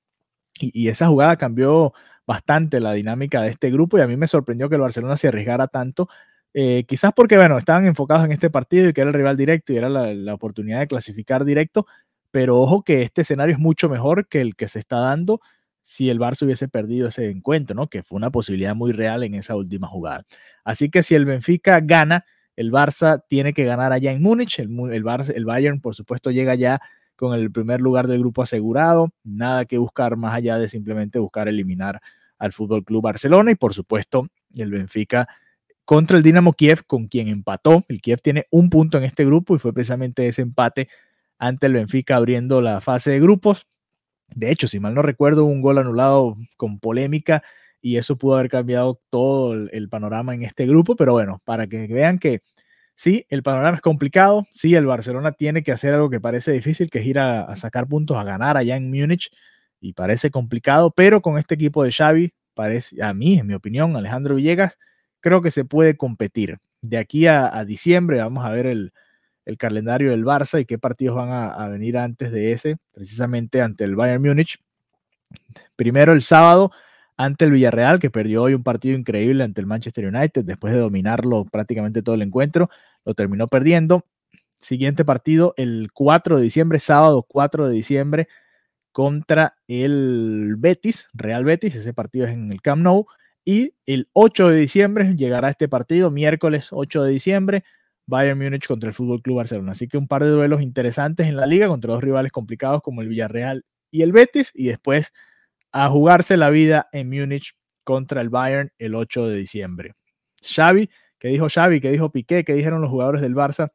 y, 0.59 0.87
esa 0.87 1.07
jugada 1.07 1.35
cambió 1.37 1.93
bastante 2.25 2.79
la 2.79 2.93
dinámica 2.93 3.41
de 3.41 3.49
este 3.49 3.69
grupo 3.69 3.97
y 3.97 4.01
a 4.01 4.07
mí 4.07 4.15
me 4.17 4.27
sorprendió 4.27 4.69
que 4.69 4.75
el 4.75 4.81
Barcelona 4.81 5.17
se 5.17 5.27
arriesgara 5.27 5.67
tanto. 5.67 6.09
Eh, 6.53 6.85
quizás 6.87 7.11
porque, 7.15 7.37
bueno, 7.37 7.57
estaban 7.57 7.85
enfocados 7.85 8.25
en 8.25 8.31
este 8.31 8.49
partido 8.49 8.89
y 8.89 8.93
que 8.93 9.01
era 9.01 9.09
el 9.09 9.13
rival 9.13 9.35
directo 9.37 9.73
y 9.73 9.77
era 9.77 9.89
la, 9.89 10.13
la 10.13 10.33
oportunidad 10.33 10.79
de 10.79 10.87
clasificar 10.87 11.43
directo, 11.43 11.85
pero 12.31 12.59
ojo 12.59 12.83
que 12.83 13.01
este 13.01 13.21
escenario 13.21 13.53
es 13.53 13.59
mucho 13.59 13.89
mejor 13.89 14.27
que 14.27 14.41
el 14.41 14.55
que 14.55 14.67
se 14.67 14.79
está 14.79 14.99
dando 14.99 15.41
si 15.85 16.09
el 16.09 16.19
Barça 16.19 16.43
hubiese 16.43 16.67
perdido 16.67 17.09
ese 17.09 17.29
encuentro, 17.29 17.75
¿no? 17.75 17.87
Que 17.87 18.01
fue 18.01 18.15
una 18.17 18.31
posibilidad 18.31 18.73
muy 18.73 18.91
real 18.91 19.23
en 19.23 19.35
esa 19.35 19.55
última 19.55 19.87
jugada. 19.87 20.25
Así 20.63 20.89
que 20.89 21.03
si 21.03 21.13
el 21.13 21.25
Benfica 21.25 21.79
gana, 21.79 22.25
el 22.55 22.71
Barça 22.71 23.23
tiene 23.27 23.53
que 23.53 23.65
ganar 23.65 23.91
allá 23.91 24.11
en 24.11 24.21
Múnich. 24.21 24.59
El, 24.59 24.69
Barça, 24.69 25.33
el 25.35 25.45
Bayern, 25.45 25.81
por 25.81 25.95
supuesto, 25.95 26.31
llega 26.31 26.55
ya 26.55 26.79
con 27.15 27.33
el 27.33 27.51
primer 27.51 27.81
lugar 27.81 28.07
del 28.07 28.19
grupo 28.19 28.43
asegurado. 28.43 29.09
Nada 29.23 29.65
que 29.65 29.77
buscar 29.77 30.15
más 30.17 30.33
allá 30.33 30.57
de 30.57 30.69
simplemente 30.69 31.19
buscar 31.19 31.47
eliminar 31.47 32.01
al 32.37 32.53
Fútbol 32.53 32.83
Club 32.83 33.03
Barcelona 33.03 33.51
y, 33.51 33.55
por 33.55 33.73
supuesto, 33.73 34.27
el 34.55 34.71
Benfica 34.71 35.27
contra 35.85 36.17
el 36.17 36.23
Dinamo 36.23 36.53
Kiev, 36.53 36.85
con 36.85 37.07
quien 37.07 37.27
empató. 37.27 37.85
El 37.87 38.01
Kiev 38.01 38.21
tiene 38.21 38.47
un 38.51 38.69
punto 38.69 38.97
en 38.97 39.03
este 39.03 39.25
grupo 39.25 39.55
y 39.55 39.59
fue 39.59 39.73
precisamente 39.73 40.27
ese 40.27 40.41
empate 40.41 40.87
ante 41.37 41.67
el 41.67 41.73
Benfica 41.73 42.15
abriendo 42.15 42.61
la 42.61 42.81
fase 42.81 43.11
de 43.11 43.19
grupos. 43.19 43.67
De 44.35 44.51
hecho, 44.51 44.67
si 44.67 44.79
mal 44.79 44.95
no 44.95 45.01
recuerdo, 45.01 45.45
un 45.45 45.61
gol 45.61 45.77
anulado 45.77 46.35
con 46.57 46.79
polémica 46.79 47.43
y 47.85 47.97
eso 47.97 48.17
pudo 48.17 48.37
haber 48.37 48.49
cambiado 48.49 48.99
todo 49.11 49.53
el, 49.53 49.89
panorama 49.89 50.33
en 50.33 50.41
este 50.41 50.65
grupo, 50.65 50.95
pero 50.95 51.13
bueno, 51.13 51.39
para 51.45 51.67
que 51.67 51.85
vean 51.85 52.17
que 52.17 52.41
sí, 52.95 53.27
el 53.29 53.43
panorama 53.43 53.75
es 53.75 53.81
complicado, 53.83 54.47
sí, 54.55 54.73
el 54.73 54.87
Barcelona 54.87 55.33
tiene 55.33 55.61
que 55.61 55.71
hacer 55.71 55.93
algo 55.93 56.09
que 56.09 56.19
parece 56.19 56.51
difícil, 56.51 56.89
que 56.89 56.97
es 56.97 57.05
ir 57.05 57.19
a, 57.19 57.55
sacar 57.55 57.87
puntos, 57.87 58.17
a 58.17 58.23
ganar 58.23 58.57
allá 58.57 58.75
en 58.75 58.89
Múnich, 58.89 59.29
y 59.79 59.93
parece 59.93 60.31
complicado, 60.31 60.89
pero 60.89 61.21
con 61.21 61.37
este 61.37 61.53
equipo 61.53 61.83
de 61.83 61.91
Xavi, 61.91 62.33
parece, 62.55 63.03
a 63.03 63.13
mí, 63.13 63.37
en 63.37 63.45
mi 63.45 63.53
opinión, 63.53 63.95
Alejandro 63.95 64.33
Villegas, 64.33 64.79
creo 65.19 65.43
que 65.43 65.51
se 65.51 65.63
puede 65.63 65.95
competir. 65.95 66.57
De 66.81 66.97
aquí 66.97 67.27
a 67.27 67.63
diciembre 67.65 68.17
vamos 68.17 68.45
a 68.45 68.49
ver 68.49 68.65
el, 68.65 68.93
el 69.45 69.57
calendario 69.57 70.09
del 70.09 70.25
Barça 70.25 70.59
y 70.59 70.65
qué 70.65 70.79
partidos 70.79 71.17
van 71.17 71.31
a, 71.31 71.67
venir 71.67 71.97
antes 71.97 72.31
de 72.31 72.51
ese, 72.51 72.77
precisamente 72.91 73.61
ante 73.61 73.83
el 73.83 73.95
Bayern 73.95 74.23
Múnich. 74.23 74.57
Primero 75.75 76.13
el 76.13 76.23
sábado 76.23 76.71
ante 77.17 77.45
el 77.45 77.51
Villarreal, 77.51 77.99
que 77.99 78.09
perdió 78.09 78.43
hoy 78.43 78.53
un 78.53 78.63
partido 78.63 78.97
increíble 78.97 79.43
ante 79.43 79.61
el 79.61 79.67
Manchester 79.67 80.07
United, 80.07 80.43
después 80.43 80.73
de 80.73 80.79
dominarlo 80.79 81.45
prácticamente 81.45 82.01
todo 82.01 82.15
el 82.15 82.21
encuentro, 82.21 82.69
lo 83.05 83.13
terminó 83.13 83.47
perdiendo. 83.47 84.05
Siguiente 84.59 85.05
partido 85.05 85.53
el 85.57 85.89
4 85.93 86.37
de 86.37 86.43
diciembre, 86.43 86.79
sábado 86.79 87.23
4 87.27 87.67
de 87.67 87.73
diciembre, 87.73 88.27
contra 88.91 89.57
el 89.67 90.55
Betis, 90.57 91.09
Real 91.13 91.43
Betis, 91.43 91.75
ese 91.75 91.93
partido 91.93 92.25
es 92.27 92.33
en 92.33 92.51
el 92.51 92.61
Camp 92.61 92.81
Nou. 92.81 93.05
Y 93.43 93.73
el 93.85 94.07
8 94.13 94.49
de 94.49 94.55
diciembre 94.55 95.15
llegará 95.15 95.49
este 95.49 95.67
partido, 95.67 96.09
miércoles 96.09 96.69
8 96.71 97.03
de 97.03 97.11
diciembre, 97.11 97.63
Bayern 98.07 98.39
Múnich 98.39 98.67
contra 98.67 98.89
el 98.89 98.95
Fútbol 98.95 99.21
Club 99.21 99.37
Barcelona. 99.37 99.73
Así 99.73 99.87
que 99.87 99.97
un 99.97 100.07
par 100.07 100.23
de 100.23 100.29
duelos 100.29 100.61
interesantes 100.61 101.27
en 101.27 101.35
la 101.35 101.45
liga 101.45 101.67
contra 101.67 101.93
dos 101.93 102.03
rivales 102.03 102.31
complicados 102.31 102.81
como 102.81 103.01
el 103.01 103.09
Villarreal 103.09 103.65
y 103.91 104.01
el 104.01 104.13
Betis 104.13 104.51
y 104.53 104.67
después 104.67 105.11
a 105.77 105.89
jugarse 105.89 106.37
la 106.37 106.49
vida 106.49 106.87
en 106.93 107.09
Múnich 107.09 107.53
contra 107.83 108.21
el 108.21 108.29
Bayern 108.29 108.71
el 108.77 108.95
8 108.95 109.27
de 109.27 109.35
diciembre. 109.35 109.93
Xavi, 110.41 110.89
que 111.19 111.27
dijo 111.27 111.49
Xavi, 111.49 111.81
que 111.81 111.91
dijo 111.91 112.13
Piqué, 112.13 112.45
que 112.45 112.53
dijeron 112.53 112.79
los 112.79 112.89
jugadores 112.89 113.21
del 113.21 113.35
Barça 113.35 113.67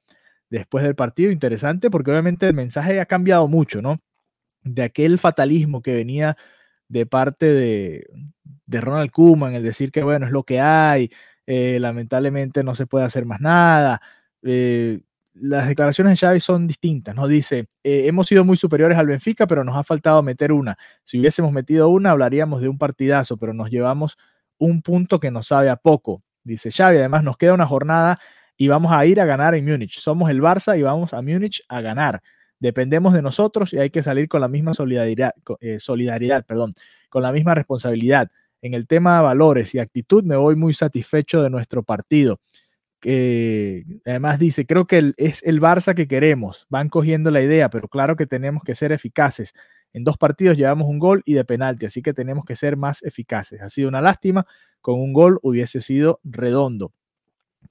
después 0.48 0.82
del 0.82 0.94
partido, 0.94 1.30
interesante 1.30 1.90
porque 1.90 2.10
obviamente 2.10 2.48
el 2.48 2.54
mensaje 2.54 3.00
ha 3.00 3.04
cambiado 3.04 3.48
mucho, 3.48 3.82
¿no? 3.82 4.00
De 4.62 4.82
aquel 4.82 5.18
fatalismo 5.18 5.82
que 5.82 5.92
venía 5.92 6.38
de 6.88 7.04
parte 7.04 7.44
de, 7.44 8.06
de 8.64 8.80
Ronald 8.80 9.10
Koeman, 9.10 9.54
el 9.54 9.62
decir 9.62 9.92
que 9.92 10.02
bueno, 10.02 10.24
es 10.24 10.32
lo 10.32 10.44
que 10.44 10.58
hay, 10.58 11.10
eh, 11.46 11.78
lamentablemente 11.80 12.64
no 12.64 12.74
se 12.74 12.86
puede 12.86 13.04
hacer 13.04 13.26
más 13.26 13.42
nada, 13.42 14.00
eh, 14.42 15.00
las 15.40 15.68
declaraciones 15.68 16.12
de 16.12 16.26
Xavi 16.26 16.40
son 16.40 16.66
distintas, 16.66 17.14
¿no? 17.14 17.26
Dice, 17.26 17.66
eh, 17.82 18.02
hemos 18.06 18.26
sido 18.26 18.44
muy 18.44 18.56
superiores 18.56 18.98
al 18.98 19.06
Benfica, 19.06 19.46
pero 19.46 19.64
nos 19.64 19.76
ha 19.76 19.82
faltado 19.82 20.22
meter 20.22 20.52
una. 20.52 20.76
Si 21.04 21.18
hubiésemos 21.18 21.52
metido 21.52 21.88
una, 21.88 22.10
hablaríamos 22.10 22.60
de 22.60 22.68
un 22.68 22.78
partidazo, 22.78 23.36
pero 23.36 23.54
nos 23.54 23.70
llevamos 23.70 24.16
un 24.58 24.82
punto 24.82 25.18
que 25.18 25.30
nos 25.30 25.46
sabe 25.48 25.70
a 25.70 25.76
poco. 25.76 26.22
Dice 26.44 26.70
Xavi, 26.70 26.98
además 26.98 27.24
nos 27.24 27.36
queda 27.36 27.54
una 27.54 27.66
jornada 27.66 28.18
y 28.56 28.68
vamos 28.68 28.92
a 28.92 29.04
ir 29.06 29.20
a 29.20 29.24
ganar 29.24 29.54
en 29.54 29.64
Múnich. 29.64 29.98
Somos 29.98 30.30
el 30.30 30.40
Barça 30.42 30.78
y 30.78 30.82
vamos 30.82 31.14
a 31.14 31.22
Múnich 31.22 31.62
a 31.68 31.80
ganar. 31.80 32.20
Dependemos 32.58 33.14
de 33.14 33.22
nosotros 33.22 33.72
y 33.72 33.78
hay 33.78 33.90
que 33.90 34.02
salir 34.02 34.28
con 34.28 34.42
la 34.42 34.48
misma 34.48 34.74
solidaridad, 34.74 35.32
eh, 35.60 35.78
solidaridad 35.80 36.44
perdón, 36.44 36.72
con 37.08 37.22
la 37.22 37.32
misma 37.32 37.54
responsabilidad. 37.54 38.30
En 38.62 38.74
el 38.74 38.86
tema 38.86 39.16
de 39.16 39.22
valores 39.22 39.74
y 39.74 39.78
actitud 39.78 40.22
me 40.24 40.36
voy 40.36 40.56
muy 40.56 40.74
satisfecho 40.74 41.42
de 41.42 41.48
nuestro 41.48 41.82
partido 41.82 42.40
que 43.00 43.84
además 44.06 44.38
dice, 44.38 44.66
creo 44.66 44.86
que 44.86 45.12
es 45.16 45.42
el 45.42 45.60
Barça 45.60 45.94
que 45.94 46.06
queremos, 46.06 46.66
van 46.68 46.88
cogiendo 46.88 47.30
la 47.30 47.40
idea, 47.40 47.70
pero 47.70 47.88
claro 47.88 48.16
que 48.16 48.26
tenemos 48.26 48.62
que 48.62 48.74
ser 48.74 48.92
eficaces. 48.92 49.54
En 49.92 50.04
dos 50.04 50.16
partidos 50.18 50.56
llevamos 50.56 50.88
un 50.88 50.98
gol 50.98 51.22
y 51.24 51.34
de 51.34 51.44
penalti, 51.44 51.86
así 51.86 52.02
que 52.02 52.12
tenemos 52.12 52.44
que 52.44 52.56
ser 52.56 52.76
más 52.76 53.02
eficaces. 53.02 53.60
Ha 53.62 53.70
sido 53.70 53.88
una 53.88 54.00
lástima, 54.00 54.46
con 54.80 55.00
un 55.00 55.12
gol 55.12 55.38
hubiese 55.42 55.80
sido 55.80 56.20
redondo. 56.22 56.92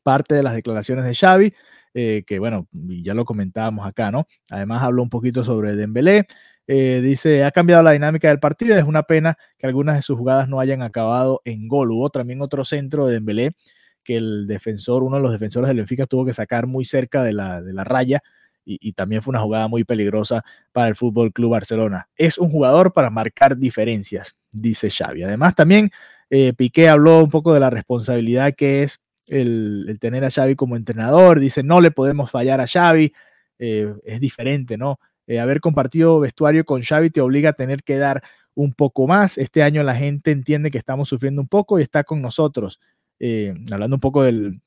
Parte 0.04 0.36
de 0.36 0.44
las 0.44 0.56
declaraciones 0.56 1.06
de 1.06 1.16
Xavi, 1.16 1.54
eh, 1.94 2.24
que 2.26 2.40
bueno, 2.40 2.68
ya 2.72 3.14
lo 3.14 3.26
comentábamos 3.26 3.88
acá, 3.88 4.12
¿no? 4.12 4.28
Además 4.50 4.84
habló 4.84 5.04
un 5.04 5.10
poquito 5.10 5.44
sobre 5.44 5.76
Dembélé, 5.76 6.28
eh, 6.68 7.02
dice, 7.02 7.44
ha 7.44 7.52
cambiado 7.52 7.82
la 7.82 7.92
dinámica 7.92 8.28
del 8.28 8.40
partido, 8.40 8.78
es 8.78 8.84
una 8.84 9.04
pena 9.04 9.38
que 9.58 9.66
algunas 9.66 9.96
de 9.96 10.04
sus 10.04 10.18
jugadas 10.18 10.48
no 10.48 10.60
hayan 10.60 10.84
acabado 10.84 11.42
en 11.46 11.68
gol. 11.68 11.92
Hubo 11.92 12.10
también 12.10 12.42
otro 12.42 12.64
centro 12.64 13.08
de 13.08 13.14
Dembélé 13.14 13.56
que 14.04 14.18
el 14.18 14.48
defensor, 14.48 15.04
uno 15.04 15.18
de 15.18 15.24
los 15.24 15.32
defensores 15.32 15.68
del 15.68 15.78
Benfica 15.78 16.06
tuvo 16.06 16.26
que 16.26 16.34
sacar 16.34 16.68
muy 16.68 16.86
cerca 16.86 17.24
de 17.24 17.34
la, 17.34 17.62
de 17.62 17.74
la 17.74 17.84
raya 17.84 18.22
y, 18.66 18.94
también 18.94 19.22
fue 19.22 19.32
una 19.32 19.42
jugada 19.42 19.68
muy 19.68 19.84
peligrosa 19.84 20.44
para 20.72 20.88
el 20.90 20.96
Fútbol 20.96 21.34
Club 21.34 21.52
Barcelona. 21.52 22.08
Es 22.16 22.38
un 22.38 22.50
jugador 22.50 22.94
para 22.94 23.10
marcar 23.10 23.58
diferencias, 23.58 24.36
dice 24.52 24.90
Xavi. 24.90 25.24
Además, 25.24 25.56
también 25.56 25.90
eh, 26.30 26.54
Piqué 26.54 26.90
habló 26.90 27.24
un 27.24 27.30
poco 27.30 27.54
de 27.54 27.60
la 27.60 27.70
responsabilidad 27.70 28.54
que 28.56 28.84
es 28.84 29.00
el, 29.28 29.98
tener 30.00 30.24
a 30.24 30.30
Xavi 30.30 30.56
como 30.56 30.76
entrenador. 30.76 31.40
Dice, 31.40 31.64
no 31.64 31.82
le 31.82 31.92
podemos 31.92 32.30
fallar 32.30 32.62
a 32.62 32.68
Xavi, 32.68 33.12
eh, 33.58 33.94
es 34.04 34.20
diferente, 34.20 34.78
¿no? 34.78 35.00
Eh, 35.28 35.40
haber 35.40 35.62
compartido 35.62 36.20
vestuario 36.20 36.66
con 36.66 36.82
Xavi 36.82 37.10
te 37.12 37.22
obliga 37.22 37.52
a 37.52 37.54
tener 37.54 37.84
que 37.84 37.98
dar 37.98 38.24
un 38.56 38.74
poco 38.74 39.08
más. 39.08 39.38
Este 39.38 39.64
año 39.64 39.84
la 39.84 39.96
gente 39.96 40.32
entiende 40.32 40.72
que 40.72 40.78
estamos 40.78 41.10
sufriendo 41.10 41.42
un 41.42 41.48
poco 41.48 41.80
y 41.80 41.84
está 41.84 42.04
con 42.04 42.22
nosotros. 42.22 42.80
Eh, 43.20 43.54
hablando 43.72 43.98
un 43.98 44.00
poco 44.00 44.24
del, 44.24 44.62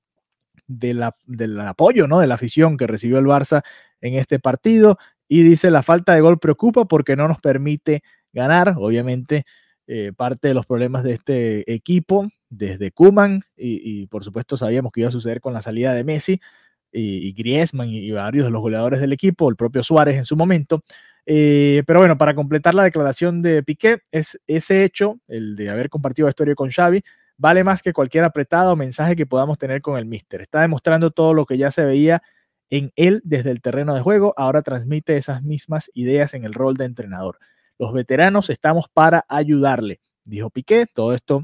del 0.66 1.60
apoyo, 1.60 2.06
¿no? 2.06 2.20
De 2.20 2.26
la 2.26 2.34
afición 2.34 2.76
que 2.76 2.86
recibió 2.86 3.18
el 3.18 3.26
Barça 3.26 3.62
en 4.00 4.14
este 4.14 4.38
partido. 4.38 4.98
Y 5.28 5.42
dice, 5.42 5.70
la 5.70 5.82
falta 5.82 6.14
de 6.14 6.20
gol 6.20 6.38
preocupa 6.38 6.84
porque 6.84 7.16
no 7.16 7.28
nos 7.28 7.40
permite 7.40 8.02
ganar. 8.32 8.74
Obviamente, 8.76 9.44
eh, 9.86 10.12
parte 10.16 10.48
de 10.48 10.54
los 10.54 10.66
problemas 10.66 11.02
de 11.04 11.12
este 11.12 11.72
equipo, 11.72 12.28
desde 12.48 12.92
Kuman, 12.92 13.42
y, 13.56 14.06
por 14.06 14.24
supuesto 14.24 14.56
sabíamos 14.56 14.92
que 14.92 15.00
iba 15.00 15.08
a 15.08 15.12
suceder 15.12 15.40
con 15.40 15.54
la 15.54 15.62
salida 15.62 15.92
de 15.94 16.04
Messi 16.04 16.40
y, 16.92 17.32
Griezmann 17.32 17.88
y, 17.88 18.10
varios 18.10 18.44
de 18.44 18.50
los 18.50 18.60
goleadores 18.60 19.00
del 19.00 19.12
equipo, 19.12 19.48
el 19.48 19.56
propio 19.56 19.82
Suárez 19.82 20.16
en 20.16 20.24
su 20.24 20.36
momento. 20.36 20.82
Eh, 21.26 21.82
pero 21.86 22.00
bueno, 22.00 22.18
para 22.18 22.34
completar 22.34 22.74
la 22.74 22.84
declaración 22.84 23.42
de 23.42 23.62
Piqué, 23.62 24.00
es 24.10 24.40
ese 24.46 24.84
hecho, 24.84 25.18
el 25.28 25.56
de 25.56 25.70
haber 25.70 25.88
compartido 25.88 26.26
la 26.26 26.30
historia 26.30 26.54
con 26.54 26.70
Xavi, 26.70 27.02
vale 27.42 27.64
más 27.64 27.82
que 27.82 27.92
cualquier 27.92 28.24
apretado 28.24 28.76
mensaje 28.76 29.16
que 29.16 29.26
podamos 29.26 29.58
tener 29.58 29.82
con 29.82 29.98
el 29.98 30.06
Mister. 30.06 30.40
Está 30.40 30.60
demostrando 30.60 31.10
todo 31.10 31.34
lo 31.34 31.44
que 31.44 31.58
ya 31.58 31.72
se 31.72 31.84
veía 31.84 32.22
en 32.70 32.92
él 32.94 33.20
desde 33.24 33.50
el 33.50 33.60
terreno 33.60 33.96
de 33.96 34.00
juego, 34.00 34.32
ahora 34.36 34.62
transmite 34.62 35.16
esas 35.16 35.42
mismas 35.42 35.90
ideas 35.92 36.34
en 36.34 36.44
el 36.44 36.54
rol 36.54 36.74
de 36.76 36.84
entrenador. 36.84 37.40
Los 37.80 37.92
veteranos 37.92 38.48
estamos 38.48 38.86
para 38.94 39.24
ayudarle, 39.28 40.00
dijo 40.24 40.50
Piqué. 40.50 40.86
Todo 40.86 41.14
esto 41.14 41.42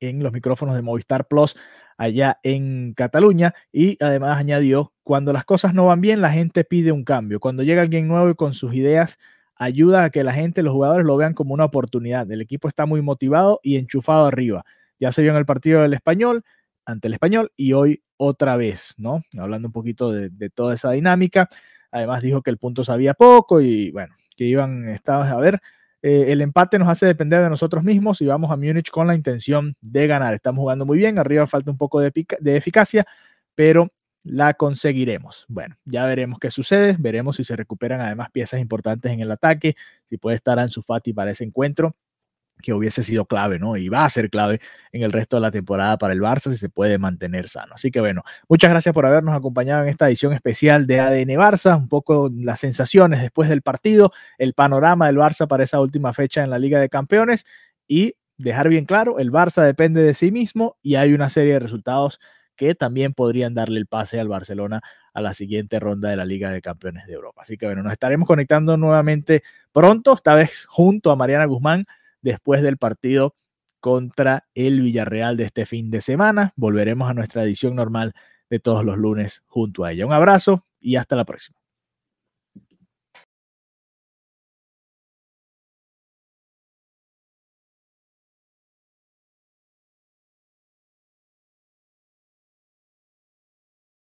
en 0.00 0.22
los 0.22 0.34
micrófonos 0.34 0.74
de 0.74 0.82
Movistar 0.82 1.26
Plus 1.26 1.56
allá 1.96 2.38
en 2.42 2.92
Cataluña 2.92 3.54
y 3.72 3.96
además 4.04 4.36
añadió, 4.36 4.92
cuando 5.02 5.32
las 5.32 5.46
cosas 5.46 5.72
no 5.72 5.86
van 5.86 6.02
bien, 6.02 6.20
la 6.20 6.30
gente 6.30 6.62
pide 6.62 6.92
un 6.92 7.04
cambio. 7.04 7.40
Cuando 7.40 7.62
llega 7.62 7.80
alguien 7.80 8.06
nuevo 8.06 8.28
y 8.28 8.34
con 8.34 8.52
sus 8.52 8.74
ideas 8.74 9.18
ayuda 9.54 10.04
a 10.04 10.10
que 10.10 10.24
la 10.24 10.34
gente, 10.34 10.62
los 10.62 10.74
jugadores 10.74 11.06
lo 11.06 11.16
vean 11.16 11.32
como 11.32 11.54
una 11.54 11.64
oportunidad. 11.64 12.30
El 12.30 12.42
equipo 12.42 12.68
está 12.68 12.84
muy 12.84 13.00
motivado 13.00 13.60
y 13.62 13.78
enchufado 13.78 14.26
arriba. 14.26 14.66
Ya 14.98 15.12
se 15.12 15.22
vio 15.22 15.32
en 15.32 15.38
el 15.38 15.46
partido 15.46 15.82
del 15.82 15.94
español, 15.94 16.44
ante 16.84 17.08
el 17.08 17.14
español, 17.14 17.52
y 17.56 17.72
hoy 17.72 18.02
otra 18.16 18.56
vez, 18.56 18.94
¿no? 18.96 19.22
Hablando 19.38 19.68
un 19.68 19.72
poquito 19.72 20.10
de, 20.12 20.50
toda 20.50 20.74
esa 20.74 20.90
dinámica. 20.92 21.48
Además 21.90 22.22
dijo 22.22 22.42
que 22.42 22.50
el 22.50 22.58
punto 22.58 22.84
sabía 22.84 23.14
poco 23.14 23.60
y 23.60 23.90
bueno, 23.90 24.14
que 24.36 24.44
iban, 24.44 24.88
estaban 24.88 25.28
a 25.32 25.36
ver. 25.36 25.60
Eh, 26.02 26.26
el 26.28 26.40
empate 26.40 26.78
nos 26.78 26.88
hace 26.88 27.06
depender 27.06 27.42
de 27.42 27.50
nosotros 27.50 27.82
mismos 27.82 28.20
y 28.20 28.26
vamos 28.26 28.50
a 28.50 28.56
Múnich 28.56 28.90
con 28.90 29.06
la 29.06 29.14
intención 29.14 29.76
de 29.80 30.06
ganar. 30.06 30.34
Estamos 30.34 30.60
jugando 30.60 30.86
muy 30.86 30.98
bien, 30.98 31.18
arriba 31.18 31.46
falta 31.46 31.70
un 31.70 31.78
poco 31.78 32.00
de, 32.00 32.12
de 32.38 32.56
eficacia, 32.56 33.06
pero 33.54 33.90
la 34.22 34.54
conseguiremos. 34.54 35.46
Bueno, 35.48 35.76
ya 35.84 36.04
veremos 36.04 36.38
qué 36.38 36.50
sucede, 36.50 36.96
veremos 36.98 37.36
si 37.36 37.44
se 37.44 37.56
recuperan 37.56 38.00
además 38.00 38.30
piezas 38.30 38.60
importantes 38.60 39.12
en 39.12 39.20
el 39.20 39.30
ataque, 39.30 39.76
si 40.08 40.18
puede 40.18 40.36
estar 40.36 40.58
Ansu 40.58 40.82
Fati 40.82 41.12
para 41.12 41.30
ese 41.30 41.44
encuentro 41.44 41.96
que 42.62 42.72
hubiese 42.72 43.02
sido 43.02 43.26
clave, 43.26 43.58
¿no? 43.58 43.76
Y 43.76 43.88
va 43.88 44.04
a 44.04 44.10
ser 44.10 44.30
clave 44.30 44.60
en 44.92 45.02
el 45.02 45.12
resto 45.12 45.36
de 45.36 45.42
la 45.42 45.50
temporada 45.50 45.98
para 45.98 46.12
el 46.14 46.20
Barça 46.20 46.50
si 46.50 46.56
se 46.56 46.68
puede 46.68 46.98
mantener 46.98 47.48
sano. 47.48 47.74
Así 47.74 47.90
que 47.90 48.00
bueno, 48.00 48.22
muchas 48.48 48.70
gracias 48.70 48.94
por 48.94 49.06
habernos 49.06 49.34
acompañado 49.34 49.82
en 49.82 49.88
esta 49.88 50.08
edición 50.08 50.32
especial 50.32 50.86
de 50.86 51.00
ADN 51.00 51.36
Barça, 51.36 51.76
un 51.76 51.88
poco 51.88 52.30
las 52.34 52.60
sensaciones 52.60 53.20
después 53.20 53.48
del 53.48 53.62
partido, 53.62 54.12
el 54.38 54.54
panorama 54.54 55.06
del 55.06 55.16
Barça 55.16 55.46
para 55.46 55.64
esa 55.64 55.80
última 55.80 56.12
fecha 56.14 56.42
en 56.42 56.50
la 56.50 56.58
Liga 56.58 56.80
de 56.80 56.88
Campeones 56.88 57.44
y 57.86 58.14
dejar 58.38 58.68
bien 58.68 58.84
claro, 58.84 59.18
el 59.18 59.30
Barça 59.30 59.62
depende 59.62 60.02
de 60.02 60.14
sí 60.14 60.30
mismo 60.30 60.76
y 60.82 60.96
hay 60.96 61.12
una 61.12 61.30
serie 61.30 61.54
de 61.54 61.58
resultados 61.60 62.20
que 62.56 62.74
también 62.74 63.12
podrían 63.12 63.54
darle 63.54 63.78
el 63.78 63.86
pase 63.86 64.18
al 64.18 64.28
Barcelona 64.28 64.80
a 65.12 65.20
la 65.20 65.34
siguiente 65.34 65.78
ronda 65.78 66.10
de 66.10 66.16
la 66.16 66.24
Liga 66.24 66.50
de 66.50 66.62
Campeones 66.62 67.06
de 67.06 67.12
Europa. 67.12 67.42
Así 67.42 67.56
que 67.56 67.66
bueno, 67.66 67.82
nos 67.82 67.92
estaremos 67.92 68.26
conectando 68.26 68.76
nuevamente 68.76 69.42
pronto, 69.72 70.14
esta 70.14 70.34
vez 70.34 70.64
junto 70.66 71.10
a 71.10 71.16
Mariana 71.16 71.44
Guzmán 71.44 71.84
después 72.30 72.60
del 72.62 72.76
partido 72.76 73.36
contra 73.80 74.48
el 74.54 74.80
Villarreal 74.80 75.36
de 75.36 75.44
este 75.44 75.64
fin 75.64 75.90
de 75.90 76.00
semana. 76.00 76.52
Volveremos 76.56 77.08
a 77.08 77.14
nuestra 77.14 77.44
edición 77.44 77.76
normal 77.76 78.14
de 78.50 78.58
todos 78.58 78.84
los 78.84 78.98
lunes 78.98 79.42
junto 79.46 79.84
a 79.84 79.92
ella. 79.92 80.06
Un 80.06 80.12
abrazo 80.12 80.66
y 80.80 80.96
hasta 80.96 81.14
la 81.14 81.24
próxima. 81.24 81.65